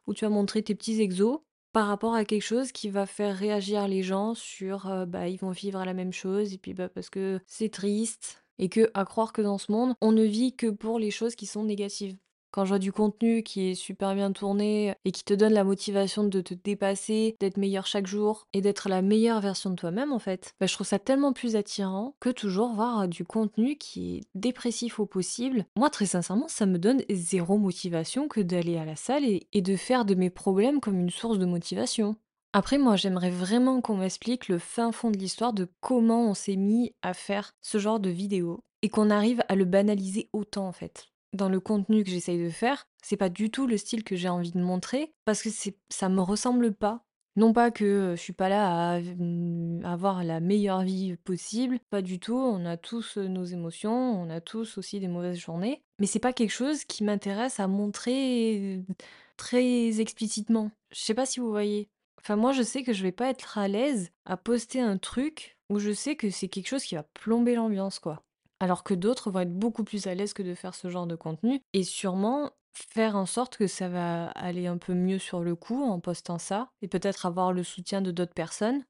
où 0.08 0.14
tu 0.14 0.26
vas 0.26 0.30
montrer 0.30 0.64
tes 0.64 0.76
petits 0.76 1.02
exos, 1.02 1.40
par 1.76 1.88
rapport 1.88 2.16
à 2.16 2.24
quelque 2.24 2.42
chose 2.42 2.72
qui 2.72 2.90
va 2.90 3.06
faire 3.06 3.36
réagir 3.36 3.86
les 3.90 4.02
gens 4.02 4.34
sur 4.34 4.88
euh, 4.90 5.06
bah 5.06 5.28
ils 5.28 5.36
vont 5.36 5.52
vivre 5.52 5.84
la 5.84 5.94
même 5.94 6.14
chose 6.14 6.54
et 6.54 6.58
puis 6.58 6.74
bah 6.74 6.88
parce 6.88 7.10
que 7.10 7.42
c'est 7.48 7.68
triste 7.68 8.46
et 8.60 8.70
que 8.70 8.90
à 8.94 9.04
croire 9.04 9.34
que 9.34 9.42
dans 9.42 9.58
ce 9.58 9.74
monde 9.74 9.94
on 10.00 10.14
ne 10.14 10.24
vit 10.24 10.56
que 10.56 10.68
pour 10.68 11.00
les 11.00 11.12
choses 11.12 11.36
qui 11.36 11.46
sont 11.46 11.66
négatives. 11.66 12.16
Quand 12.56 12.64
je 12.64 12.70
vois 12.70 12.80
du 12.80 12.94
contenu 12.94 13.44
qui 13.44 13.70
est 13.70 13.76
super 13.76 14.16
bien 14.16 14.32
tourné 14.32 14.96
et 15.04 15.12
qui 15.12 15.26
te 15.26 15.34
donne 15.34 15.52
la 15.52 15.66
motivation 15.66 16.24
de 16.24 16.40
te 16.40 16.54
dépasser, 16.54 17.36
d'être 17.42 17.58
meilleur 17.58 17.86
chaque 17.86 18.08
jour 18.08 18.48
et 18.54 18.62
d'être 18.62 18.88
la 18.88 19.02
meilleure 19.02 19.42
version 19.42 19.72
de 19.72 19.76
toi-même 19.76 20.14
en 20.14 20.20
fait, 20.20 20.54
bah, 20.62 20.66
je 20.66 20.74
trouve 20.74 20.88
ça 20.88 20.98
tellement 20.98 21.34
plus 21.34 21.58
attirant 21.58 22.16
que 22.22 22.30
toujours 22.30 22.72
voir 22.72 23.10
du 23.10 23.26
contenu 23.26 23.76
qui 23.76 24.16
est 24.16 24.22
dépressif 24.36 25.02
au 25.02 25.06
possible. 25.06 25.66
Moi 25.76 25.90
très 25.90 26.06
sincèrement 26.06 26.48
ça 26.48 26.66
me 26.66 26.80
donne 26.80 27.02
zéro 27.10 27.58
motivation 27.58 28.30
que 28.30 28.40
d'aller 28.40 28.78
à 28.78 28.86
la 28.86 28.96
salle 28.96 29.26
et 29.26 29.62
de 29.62 29.76
faire 29.76 30.06
de 30.06 30.16
mes 30.16 30.30
problèmes 30.30 30.80
comme 30.80 30.98
une 30.98 31.10
source 31.10 31.40
de 31.40 31.46
motivation. 31.46 32.16
Après, 32.54 32.78
moi, 32.78 32.96
j'aimerais 32.96 33.32
vraiment 33.32 33.82
qu'on 33.82 33.98
m'explique 33.98 34.48
le 34.48 34.60
fin 34.60 34.94
fond 34.94 35.12
de 35.12 35.18
l'histoire 35.18 35.52
de 35.52 35.68
comment 35.82 36.30
on 36.30 36.34
s'est 36.34 36.56
mis 36.56 36.96
à 37.02 37.14
faire 37.14 37.52
ce 37.62 37.80
genre 37.80 38.00
de 38.00 38.10
vidéo 38.10 38.64
et 38.82 38.88
qu'on 38.88 39.10
arrive 39.10 39.44
à 39.50 39.56
le 39.56 39.66
banaliser 39.66 40.30
autant 40.32 40.70
en 40.70 40.72
fait 40.72 41.10
dans 41.36 41.50
le 41.50 41.60
contenu 41.60 42.04
que 42.04 42.10
j'essaye 42.10 42.42
de 42.44 42.50
faire, 42.50 42.88
c'est 43.04 43.18
pas 43.18 43.30
du 43.30 43.50
tout 43.52 43.68
le 43.68 43.78
style 43.78 44.04
que 44.04 44.16
j'ai 44.16 44.30
envie 44.30 44.52
de 44.52 44.60
montrer 44.62 45.14
parce 45.26 45.42
que 45.42 45.50
c'est 45.50 45.78
ça 45.90 46.10
me 46.10 46.22
ressemble 46.22 46.74
pas. 46.74 47.04
Non 47.38 47.52
pas 47.52 47.70
que, 47.70 47.84
heu, 48.14 48.16
je 48.16 48.22
suis 48.22 48.32
pas 48.34 48.48
là 48.48 48.94
à 48.96 49.00
mmh, 49.02 49.82
avoir 49.84 50.24
la 50.24 50.40
meilleure 50.40 50.84
vie 50.84 51.18
possible, 51.18 51.80
pas 51.90 52.02
du 52.02 52.18
tout. 52.20 52.38
On 52.38 52.66
a 52.66 52.78
tous, 52.78 53.18
heu, 53.18 53.28
nos 53.28 53.44
émotions, 53.44 53.92
on 54.22 54.30
a 54.30 54.40
tous 54.40 54.78
aussi 54.78 55.02
des 55.02 55.10
mauvaises 55.10 55.38
journées, 55.38 55.84
mais 56.00 56.08
c'est 56.08 56.20
pas 56.20 56.32
quelque 56.34 56.52
chose 56.54 56.86
qui 56.86 57.04
m'intéresse 57.04 57.60
à 57.60 57.68
montrer, 57.68 58.78
heu, 58.90 58.94
très 59.38 60.00
explicitement. 60.00 60.72
Je 60.92 61.00
sais 61.02 61.14
pas 61.14 61.26
si 61.26 61.40
vous 61.42 61.50
voyez? 61.50 61.90
Enfin, 62.22 62.38
moi, 62.38 62.54
je 62.54 62.64
sais 62.64 62.84
que 62.84 62.94
je 62.94 63.04
vais 63.04 63.12
pas 63.12 63.30
être 63.30 63.58
à 63.58 63.68
l'aise 63.68 64.12
à 64.26 64.38
poster 64.38 64.80
un 64.80 64.98
truc 64.98 65.58
où 65.70 65.80
je 65.80 65.92
sais 65.92 66.16
que 66.16 66.30
c'est 66.30 66.48
quelque 66.48 66.68
chose 66.70 66.84
qui 66.84 66.96
va 66.96 67.04
plomber 67.04 67.56
l'ambiance, 67.56 68.00
quoi. 68.00 68.24
Alors 68.60 68.84
que 68.84 68.94
d'autres 68.94 69.32
vont 69.32 69.42
être 69.42 69.54
beaucoup 69.54 69.84
plus 69.84 70.08
à 70.08 70.16
l'aise 70.16 70.34
que 70.34 70.44
de 70.44 70.56
faire 70.56 70.76
ce 70.76 70.90
genre 70.90 71.08
de 71.08 71.16
contenu 71.16 71.62
et 71.74 71.84
sûrement 71.84 72.52
faire 72.74 73.16
en 73.16 73.26
sorte 73.26 73.58
que 73.58 73.68
ça 73.68 73.90
va 73.90 74.28
aller 74.30 74.68
un 74.68 74.78
peu 74.78 74.94
mieux 74.94 75.20
sur 75.20 75.42
le 75.42 75.56
coup 75.56 75.84
en 75.84 76.00
postant 76.00 76.38
ça 76.38 76.70
et 76.82 76.88
peut-être 76.88 77.26
avoir 77.26 77.54
le 77.54 77.64
soutien 77.64 78.02
de 78.02 78.12
d'autres 78.12 78.34
personnes. 78.34 78.84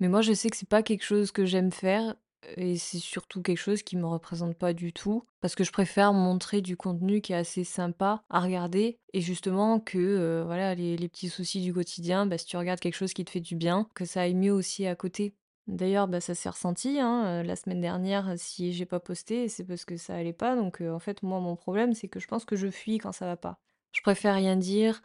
Mais 0.00 0.08
moi, 0.08 0.22
je 0.22 0.32
sais 0.32 0.48
que 0.50 0.56
c'est 0.56 0.68
pas 0.68 0.82
quelque 0.82 1.04
chose 1.04 1.32
que 1.32 1.44
j'aime 1.44 1.72
faire 1.72 2.14
et 2.56 2.76
c'est 2.78 2.98
surtout 3.00 3.42
quelque 3.42 3.58
chose 3.58 3.82
qui 3.82 3.96
me 3.96 4.06
représente 4.06 4.56
pas 4.56 4.72
du 4.72 4.92
tout 4.92 5.24
parce 5.40 5.56
que 5.56 5.64
je 5.64 5.72
préfère 5.72 6.12
montrer 6.12 6.60
du 6.62 6.76
contenu 6.76 7.20
qui 7.20 7.32
est 7.32 7.36
assez 7.36 7.64
sympa 7.64 8.22
à 8.30 8.40
regarder 8.40 9.00
et 9.12 9.20
justement 9.20 9.80
que 9.80 9.98
euh, 9.98 10.44
voilà 10.44 10.74
les, 10.76 10.96
les 10.96 11.08
petits 11.08 11.28
soucis 11.28 11.60
du 11.62 11.74
quotidien, 11.74 12.26
bah, 12.26 12.38
si 12.38 12.46
tu 12.46 12.56
regardes 12.56 12.80
quelque 12.80 12.94
chose 12.94 13.12
qui 13.12 13.24
te 13.24 13.30
fait 13.30 13.40
du 13.40 13.56
bien, 13.56 13.88
que 13.94 14.04
ça 14.04 14.22
aille 14.22 14.34
mieux 14.34 14.52
aussi 14.52 14.86
à 14.86 14.94
côté. 14.94 15.34
D'ailleurs, 15.68 16.08
bah, 16.08 16.20
ça 16.20 16.34
s'est 16.34 16.48
ressenti, 16.48 16.98
hein, 16.98 17.42
heu, 17.42 17.46
la 17.46 17.54
semaine 17.56 17.80
dernière, 17.82 18.34
si 18.38 18.72
j'ai 18.72 18.86
pas 18.86 19.00
posté, 19.00 19.48
c'est 19.48 19.64
parce 19.64 19.84
que 19.84 19.96
ça 19.98 20.14
allait 20.16 20.32
pas 20.32 20.56
donc 20.56 20.80
heu, 20.80 20.90
en 20.92 20.98
fait, 20.98 21.22
moi, 21.22 21.40
mon 21.40 21.56
problème, 21.56 21.92
c'est 21.94 22.08
que 22.08 22.20
je 22.20 22.26
pense 22.26 22.44
que 22.46 22.56
je 22.56 22.70
fuis 22.70 22.98
quand 22.98 23.12
ça 23.12 23.26
va 23.26 23.36
pas. 23.36 23.60
Je 23.92 24.00
préfère 24.00 24.34
rien 24.34 24.56
dire 24.56 25.02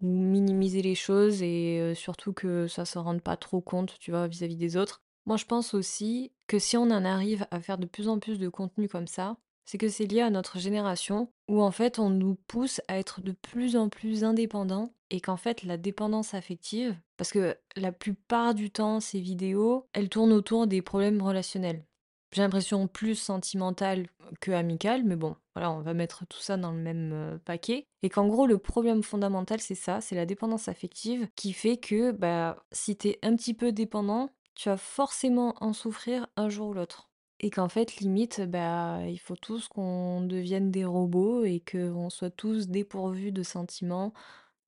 ou 0.00 0.08
minimiser 0.08 0.82
les 0.82 0.94
choses 0.96 1.42
et 1.42 1.94
surtout 1.94 2.32
que 2.32 2.66
ça 2.68 2.84
se 2.86 2.98
rende 2.98 3.22
pas 3.22 3.36
trop 3.36 3.60
compte, 3.60 3.98
tu 4.00 4.10
vois, 4.12 4.28
vis-à-vis 4.28 4.56
des 4.56 4.76
autres. 4.76 5.02
Moi, 5.26 5.36
je 5.36 5.44
pense 5.46 5.74
aussi 5.74 6.32
que 6.48 6.58
si 6.58 6.76
on 6.76 6.84
en 6.90 7.04
arrive 7.04 7.46
à 7.52 7.60
faire 7.60 7.78
de 7.78 7.86
plus 7.86 8.08
en 8.08 8.18
plus 8.18 8.38
de 8.38 8.48
contenu 8.48 8.88
comme 8.88 9.06
ça, 9.08 9.36
c'est 9.70 9.78
que 9.78 9.88
c'est 9.88 10.06
lié 10.06 10.20
à 10.20 10.30
notre 10.30 10.58
génération 10.58 11.28
où 11.46 11.62
en 11.62 11.70
fait 11.70 12.00
on 12.00 12.10
nous 12.10 12.34
pousse 12.48 12.80
à 12.88 12.98
être 12.98 13.20
de 13.20 13.30
plus 13.30 13.76
en 13.76 13.88
plus 13.88 14.24
indépendants 14.24 14.92
et 15.10 15.20
qu'en 15.20 15.36
fait 15.36 15.62
la 15.62 15.76
dépendance 15.76 16.34
affective, 16.34 16.98
parce 17.16 17.30
que 17.30 17.56
la 17.76 17.92
plupart 17.92 18.56
du 18.56 18.72
temps 18.72 18.98
ces 18.98 19.20
vidéos, 19.20 19.86
elles 19.92 20.08
tournent 20.08 20.32
autour 20.32 20.66
des 20.66 20.82
problèmes 20.82 21.22
relationnels. 21.22 21.84
J'ai 22.32 22.42
l'impression 22.42 22.88
plus 22.88 23.14
sentimentales 23.14 24.08
que 24.40 24.50
amicales, 24.50 25.04
mais 25.04 25.14
bon, 25.14 25.36
voilà, 25.54 25.70
on 25.70 25.82
va 25.82 25.94
mettre 25.94 26.26
tout 26.26 26.40
ça 26.40 26.56
dans 26.56 26.72
le 26.72 26.78
même 26.78 27.12
euh, 27.12 27.38
paquet. 27.38 27.86
Et 28.02 28.08
qu'en 28.08 28.26
gros, 28.26 28.46
le 28.46 28.58
problème 28.58 29.04
fondamental, 29.04 29.60
c'est 29.60 29.76
ça, 29.76 30.00
c'est 30.00 30.16
la 30.16 30.26
dépendance 30.26 30.66
affective 30.68 31.28
qui 31.36 31.52
fait 31.52 31.76
que 31.76 32.10
bah, 32.10 32.64
si 32.72 32.96
t'es 32.96 33.20
un 33.22 33.36
petit 33.36 33.54
peu 33.54 33.70
dépendant, 33.70 34.30
tu 34.56 34.68
vas 34.68 34.76
forcément 34.76 35.54
en 35.60 35.72
souffrir 35.72 36.26
un 36.36 36.48
jour 36.48 36.68
ou 36.68 36.74
l'autre. 36.74 37.09
Et 37.40 37.50
qu'en 37.50 37.68
fait, 37.68 37.96
limite, 37.96 38.42
bah, 38.42 39.00
il 39.08 39.18
faut 39.18 39.36
tous 39.36 39.66
qu'on 39.68 40.20
devienne 40.20 40.70
des 40.70 40.84
robots 40.84 41.44
et 41.44 41.60
qu'on 41.60 42.10
soit 42.10 42.30
tous 42.30 42.68
dépourvus 42.68 43.32
de 43.32 43.42
sentiments, 43.42 44.12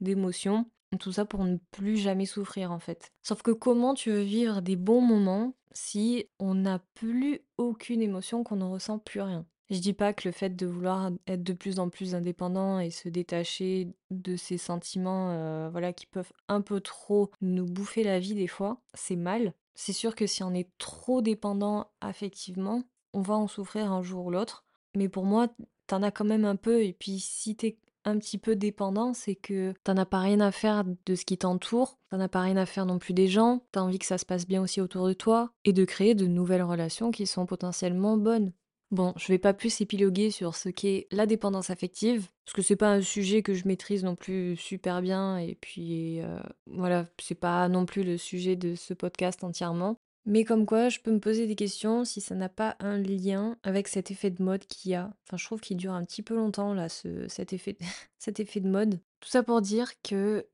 d'émotions. 0.00 0.67
Tout 0.99 1.12
ça 1.12 1.25
pour 1.25 1.45
ne 1.45 1.57
plus 1.71 1.97
jamais 1.97 2.26
souffrir 2.26 2.71
en 2.71 2.79
fait. 2.79 3.12
Sauf 3.23 3.43
que 3.43 3.50
comment 3.50 3.95
tu 3.95 4.11
veux 4.11 4.23
vivre 4.23 4.61
des 4.61 4.76
bons 4.76 5.00
moments 5.00 5.55
si 5.73 6.26
on 6.38 6.55
n'a 6.55 6.81
plus 6.95 7.41
aucune 7.57 8.02
émotion, 8.02 8.45
qu'on 8.45 8.57
ne 8.57 8.64
ressent 8.64 8.99
plus 8.99 9.23
rien? 9.23 9.47
Je 9.71 9.79
dis 9.79 9.95
pas 9.95 10.12
que 10.12 10.29
le 10.29 10.33
fait 10.33 10.55
de 10.55 10.67
vouloir 10.67 11.11
être 11.26 11.43
de 11.43 11.55
plus 11.55 11.79
en 11.79 11.88
plus 11.88 12.14
indépendant 12.14 12.79
et 12.79 12.91
se 12.91 13.09
détacher 13.09 13.88
de 14.11 14.37
ces 14.37 14.59
sentiments, 14.59 15.31
euh, 15.31 15.71
voilà, 15.71 15.95
qui 15.95 16.05
peuvent 16.05 16.33
un 16.49 16.61
peu 16.61 16.81
trop 16.81 17.31
nous 17.41 17.64
bouffer 17.64 18.02
la 18.05 18.19
vie 18.19 18.35
des 18.35 18.49
fois, 18.49 18.83
c'est 18.93 19.17
mal. 19.17 19.55
C'est 19.75 19.93
sûr 19.93 20.14
que 20.14 20.26
si 20.26 20.43
on 20.43 20.55
est 20.55 20.71
trop 20.79 21.23
dépendant 21.23 21.91
affectivement, 22.00 22.83
on 23.12 23.23
va 23.23 23.35
en 23.35 23.49
souffrir 23.49 23.91
un 23.93 24.02
jour 24.02 24.26
ou 24.26 24.31
l'autre. 24.31 24.64
Mais 24.95 25.09
pour 25.09 25.25
moi, 25.25 25.49
t'en 25.87 26.02
as 26.02 26.11
quand 26.11 26.25
même 26.25 26.45
un 26.45 26.57
peu. 26.57 26.83
Et 26.85 26.93
puis 26.93 27.21
si 27.21 27.57
t'es 27.57 27.79
un 28.05 28.19
petit 28.19 28.38
peu 28.38 28.57
dépendant, 28.57 29.14
c'est 29.14 29.35
que 29.35 29.75
t'en 29.85 29.97
as 29.97 30.07
pas 30.07 30.21
rien 30.21 30.41
à 30.41 30.50
faire 30.50 30.85
de 30.85 31.14
ce 31.14 31.25
qui 31.25 31.38
t'entoure, 31.38 31.99
t'en 32.11 32.21
as 32.21 32.29
pas 32.29 32.41
rien 32.41 32.57
à 32.57 32.67
faire 32.67 32.87
non 32.87 32.99
plus 32.99 33.14
des 33.14 33.29
gens, 33.29 33.62
t'as 33.73 33.81
envie 33.81 33.99
que 33.99 34.07
ça 34.07 34.18
se 34.18 34.27
passe 34.27 34.47
bien 34.47 34.62
aussi 34.62 34.81
autour 34.81 35.07
de 35.07 35.12
toi, 35.12 35.53
et 35.64 35.73
de 35.73 35.85
créer 35.85 36.14
de 36.14 36.27
nouvelles 36.27 36.62
relations 36.62 37.11
qui 37.11 37.27
sont 37.27 37.47
potentiellement 37.47 38.16
bonnes. 38.16 38.53
Bon, 38.92 39.14
je 39.16 39.28
vais 39.28 39.38
pas 39.38 39.55
plus 39.55 39.81
épiloguer 39.81 40.31
sur 40.31 40.55
ce 40.55 40.68
qu'est 40.68 41.07
la 41.11 41.24
dépendance 41.24 41.70
affective, 41.70 42.28
parce 42.44 42.55
que 42.55 42.61
c'est 42.61 42.76
pas 42.76 42.92
un 42.92 43.00
sujet 43.00 43.42
que 43.42 43.55
je 43.55 43.66
maîtrise 43.66 44.05
non 44.05 44.16
plus 44.16 44.55
super 44.55 45.00
bien, 45.00 45.38
et 45.38 45.55
puis 45.55 46.20
euh, 46.20 46.38
voilà, 46.66 47.07
c'est 47.18 47.35
pas 47.35 47.70
non 47.70 47.87
plus 47.87 48.05
le 48.05 48.18
sujet 48.18 48.55
de 48.55 48.74
ce 48.74 48.92
podcast 48.92 49.44
entièrement. 49.44 49.96
Mais 50.26 50.44
comme 50.44 50.66
quoi, 50.66 50.90
je 50.90 51.00
peux 51.00 51.11
me 51.11 51.20
poser 51.20 51.46
des 51.46 51.57
questions 51.57 52.05
si 52.05 52.20
ça 52.20 52.35
n'a 52.35 52.50
pas 52.50 52.76
un 52.81 52.98
lien 52.98 53.57
avec 53.62 53.88
cet 53.88 54.11
effet 54.11 54.31
de 54.31 54.42
mode 54.42 54.66
qu'il 54.66 54.92
y 54.92 54.94
a. 54.94 55.11
Enfin, 55.26 55.38
je 55.38 55.46
trouve 55.46 55.62
qu'il 55.62 55.78
dure 55.78 55.94
un 55.94 56.05
petit 56.05 56.22
peu 56.22 56.37
longtemps, 56.37 56.74
là, 56.74 56.90
ce, 56.90 57.26
cet, 57.28 57.55
effet, 57.55 57.78
cet 58.18 58.40
effet 58.40 58.61
de 58.61 58.68
mode. 58.68 59.00
Tout 59.20 59.31
ça 59.31 59.42
pour 59.42 59.62
dire 59.62 59.90
que, 60.02 60.46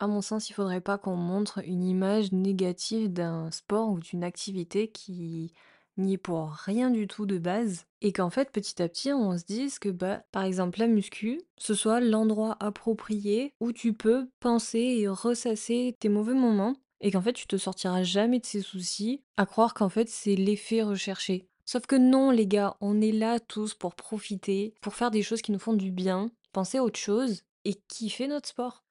à 0.00 0.06
mon 0.06 0.22
sens, 0.22 0.48
il 0.48 0.54
faudrait 0.54 0.80
pas 0.80 0.96
qu'on 0.96 1.16
montre 1.16 1.60
une 1.66 1.84
image 1.84 2.32
négative 2.32 3.12
d'un 3.12 3.50
sport 3.50 3.90
ou 3.90 4.00
d'une 4.00 4.24
activité 4.24 4.88
qui 4.88 5.52
n'y 5.96 6.14
est 6.14 6.18
pour 6.18 6.50
rien 6.50 6.90
du 6.90 7.06
tout 7.06 7.26
de 7.26 7.38
base. 7.38 7.86
Et 8.00 8.12
qu'en 8.12 8.30
fait, 8.30 8.50
petit 8.50 8.82
à 8.82 8.88
petit, 8.88 9.12
on 9.12 9.36
se 9.38 9.44
dise 9.44 9.78
que, 9.78 9.88
bah, 9.88 10.22
par 10.32 10.44
exemple, 10.44 10.80
la 10.80 10.86
muscu, 10.86 11.40
ce 11.56 11.74
soit 11.74 12.00
l'endroit 12.00 12.56
approprié 12.60 13.52
où 13.60 13.72
tu 13.72 13.92
peux 13.92 14.28
penser 14.40 14.78
et 14.78 15.08
ressasser 15.08 15.96
tes 15.98 16.08
mauvais 16.08 16.34
moments 16.34 16.74
et 17.04 17.10
qu'en 17.10 17.20
fait 17.20 17.34
tu 17.34 17.46
te 17.46 17.56
sortiras 17.56 18.02
jamais 18.02 18.40
de 18.40 18.46
ces 18.46 18.62
soucis, 18.62 19.22
à 19.36 19.44
croire 19.44 19.74
qu'en 19.74 19.90
fait 19.90 20.08
c'est 20.08 20.36
l'effet 20.36 20.82
recherché. 20.82 21.46
Sauf 21.66 21.86
que 21.86 21.96
non 21.96 22.30
les 22.30 22.46
gars, 22.46 22.76
on 22.80 23.00
est 23.00 23.12
là 23.12 23.38
tous 23.40 23.74
pour 23.74 23.94
profiter, 23.94 24.74
pour 24.80 24.94
faire 24.94 25.10
des 25.10 25.22
choses 25.22 25.42
qui 25.42 25.52
nous 25.52 25.58
font 25.58 25.74
du 25.74 25.90
bien, 25.90 26.30
penser 26.52 26.78
à 26.78 26.84
autre 26.84 26.98
chose 26.98 27.42
et 27.66 27.74
kiffer 27.74 28.26
notre 28.26 28.48
sport. 28.48 28.84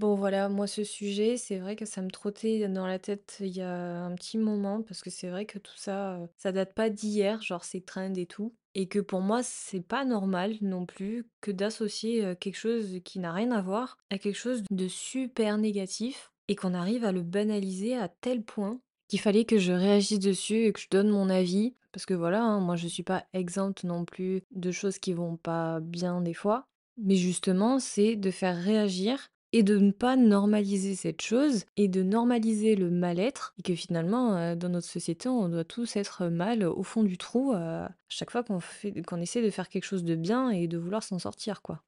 Bon 0.00 0.14
voilà, 0.14 0.48
moi 0.48 0.66
ce 0.66 0.82
sujet, 0.82 1.36
c'est 1.36 1.58
vrai 1.58 1.76
que 1.76 1.84
ça 1.84 2.00
me 2.00 2.10
trottait 2.10 2.66
dans 2.68 2.86
la 2.86 2.98
tête 2.98 3.36
il 3.40 3.54
y 3.54 3.60
a 3.60 4.02
un 4.02 4.14
petit 4.14 4.38
moment 4.38 4.80
parce 4.80 5.02
que 5.02 5.10
c'est 5.10 5.28
vrai 5.28 5.44
que 5.44 5.58
tout 5.58 5.76
ça, 5.76 6.18
ça 6.38 6.52
date 6.52 6.72
pas 6.72 6.88
d'hier, 6.88 7.42
genre 7.42 7.64
c'est 7.64 7.84
trend 7.84 8.14
et 8.14 8.24
tout. 8.24 8.54
Et 8.74 8.88
que 8.88 8.98
pour 8.98 9.20
moi, 9.20 9.42
c'est 9.42 9.86
pas 9.86 10.06
normal 10.06 10.56
non 10.62 10.86
plus 10.86 11.28
que 11.42 11.50
d'associer 11.50 12.34
quelque 12.40 12.56
chose 12.56 13.00
qui 13.04 13.18
n'a 13.18 13.30
rien 13.30 13.50
à 13.50 13.60
voir 13.60 13.98
à 14.08 14.16
quelque 14.16 14.38
chose 14.38 14.62
de 14.70 14.88
super 14.88 15.58
négatif 15.58 16.32
et 16.48 16.56
qu'on 16.56 16.72
arrive 16.72 17.04
à 17.04 17.12
le 17.12 17.20
banaliser 17.20 17.94
à 17.94 18.08
tel 18.08 18.42
point 18.42 18.80
qu'il 19.08 19.20
fallait 19.20 19.44
que 19.44 19.58
je 19.58 19.72
réagisse 19.72 20.18
dessus 20.18 20.64
et 20.64 20.72
que 20.72 20.80
je 20.80 20.88
donne 20.90 21.10
mon 21.10 21.28
avis. 21.28 21.74
Parce 21.92 22.06
que 22.06 22.14
voilà, 22.14 22.42
hein, 22.42 22.60
moi 22.60 22.76
je 22.76 22.88
suis 22.88 23.02
pas 23.02 23.26
exempte 23.34 23.84
non 23.84 24.06
plus 24.06 24.44
de 24.50 24.70
choses 24.70 24.98
qui 24.98 25.12
vont 25.12 25.36
pas 25.36 25.78
bien 25.80 26.22
des 26.22 26.32
fois. 26.32 26.64
Mais 26.96 27.16
justement, 27.16 27.78
c'est 27.78 28.16
de 28.16 28.30
faire 28.30 28.56
réagir 28.56 29.28
et 29.52 29.62
de 29.62 29.78
ne 29.78 29.90
pas 29.90 30.16
normaliser 30.16 30.94
cette 30.94 31.22
chose 31.22 31.64
et 31.76 31.88
de 31.88 32.02
normaliser 32.02 32.76
le 32.76 32.90
mal-être 32.90 33.54
et 33.58 33.62
que 33.62 33.74
finalement 33.74 34.36
euh, 34.36 34.54
dans 34.54 34.68
notre 34.68 34.86
société 34.86 35.28
on 35.28 35.48
doit 35.48 35.64
tous 35.64 35.96
être 35.96 36.26
mal 36.28 36.64
au 36.64 36.82
fond 36.82 37.02
du 37.02 37.18
trou 37.18 37.52
euh, 37.52 37.84
à 37.84 37.92
chaque 38.08 38.30
fois 38.30 38.42
qu'on 38.42 38.60
qu'on 39.06 39.20
essaie 39.20 39.42
de 39.42 39.50
faire 39.50 39.68
quelque 39.68 39.84
chose 39.84 40.04
de 40.04 40.14
bien 40.14 40.50
et 40.50 40.68
de 40.68 40.78
vouloir 40.78 41.02
s'en 41.02 41.18
sortir 41.18 41.62
quoi. 41.62 41.82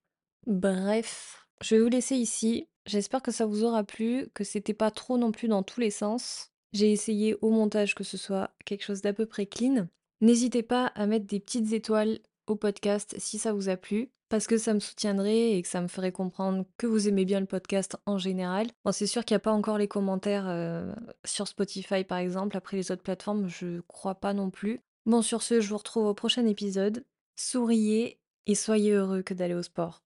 Bref, 0.46 1.46
je 1.61 1.77
vais 1.77 1.83
vous 1.83 1.88
laisser 1.88 2.16
ici. 2.16 2.66
J'espère 2.87 3.22
que 3.22 3.31
ça 3.31 3.46
vous 3.46 3.62
aura 3.62 3.85
plu, 3.85 4.27
que 4.35 4.42
c'était 4.42 4.75
pas 4.75 4.90
trop 4.90 5.16
non 5.16 5.31
plus 5.31 5.46
dans 5.46 5.62
tous 5.62 5.79
les 5.79 5.90
sens. 5.90 6.51
J'ai 6.72 6.90
essayé 6.90 7.37
au 7.42 7.51
montage 7.51 7.94
que 7.94 8.03
ce 8.03 8.16
soit 8.16 8.51
quelque 8.64 8.83
chose 8.83 9.03
d'à 9.03 9.12
peu 9.12 9.27
près 9.27 9.46
clean. 9.46 9.87
N'hésitez 10.20 10.62
pas 10.62 10.87
à 10.87 11.07
mettre 11.07 11.27
des 11.27 11.38
petites 11.38 11.72
étoiles 11.72 12.18
au 12.48 12.57
podcast 12.57 13.14
si 13.18 13.38
ça 13.38 13.53
vous 13.53 13.68
a 13.68 13.77
plu, 13.77 14.11
parce 14.33 14.47
que 14.47 14.57
ça 14.57 14.73
me 14.73 14.81
soutiendrait 14.81 15.51
et 15.51 15.61
que 15.61 15.68
ça 15.68 15.83
me 15.83 15.88
ferait 15.88 16.11
comprendre 16.11 16.64
que 16.79 16.87
vous 16.87 17.07
aimez 17.07 17.27
bien 17.27 17.38
le 17.38 17.45
podcast 17.45 17.99
en 18.07 18.16
général. 18.16 18.68
Bon, 18.83 18.90
c'est 18.90 19.07
sûr 19.07 19.27
qu'il 19.27 19.35
n'y 19.35 19.37
a 19.37 19.40
pas 19.40 19.53
encore 19.53 19.77
les 19.77 19.88
commentaires 19.88 20.49
euh, 20.49 20.90
sur 21.23 21.47
Spotify 21.47 22.03
par 22.03 22.16
exemple, 22.16 22.57
après 22.57 22.79
les 22.79 22.90
autres 22.90 23.03
plateformes, 23.03 23.47
je 23.47 23.83
crois 23.88 24.14
pas 24.14 24.33
non 24.33 24.49
plus. 24.49 24.81
Bon, 25.05 25.21
sur 25.21 25.42
ce, 25.42 25.61
je 25.61 25.68
vous 25.68 25.77
retrouve 25.77 26.07
au 26.07 26.14
prochain 26.14 26.47
épisode. 26.47 27.05
Souriez 27.37 28.21
et 28.47 28.55
soyez 28.55 28.92
heureux 28.92 29.21
que 29.21 29.35
d'aller 29.35 29.53
au 29.53 29.62
sport. 29.62 30.03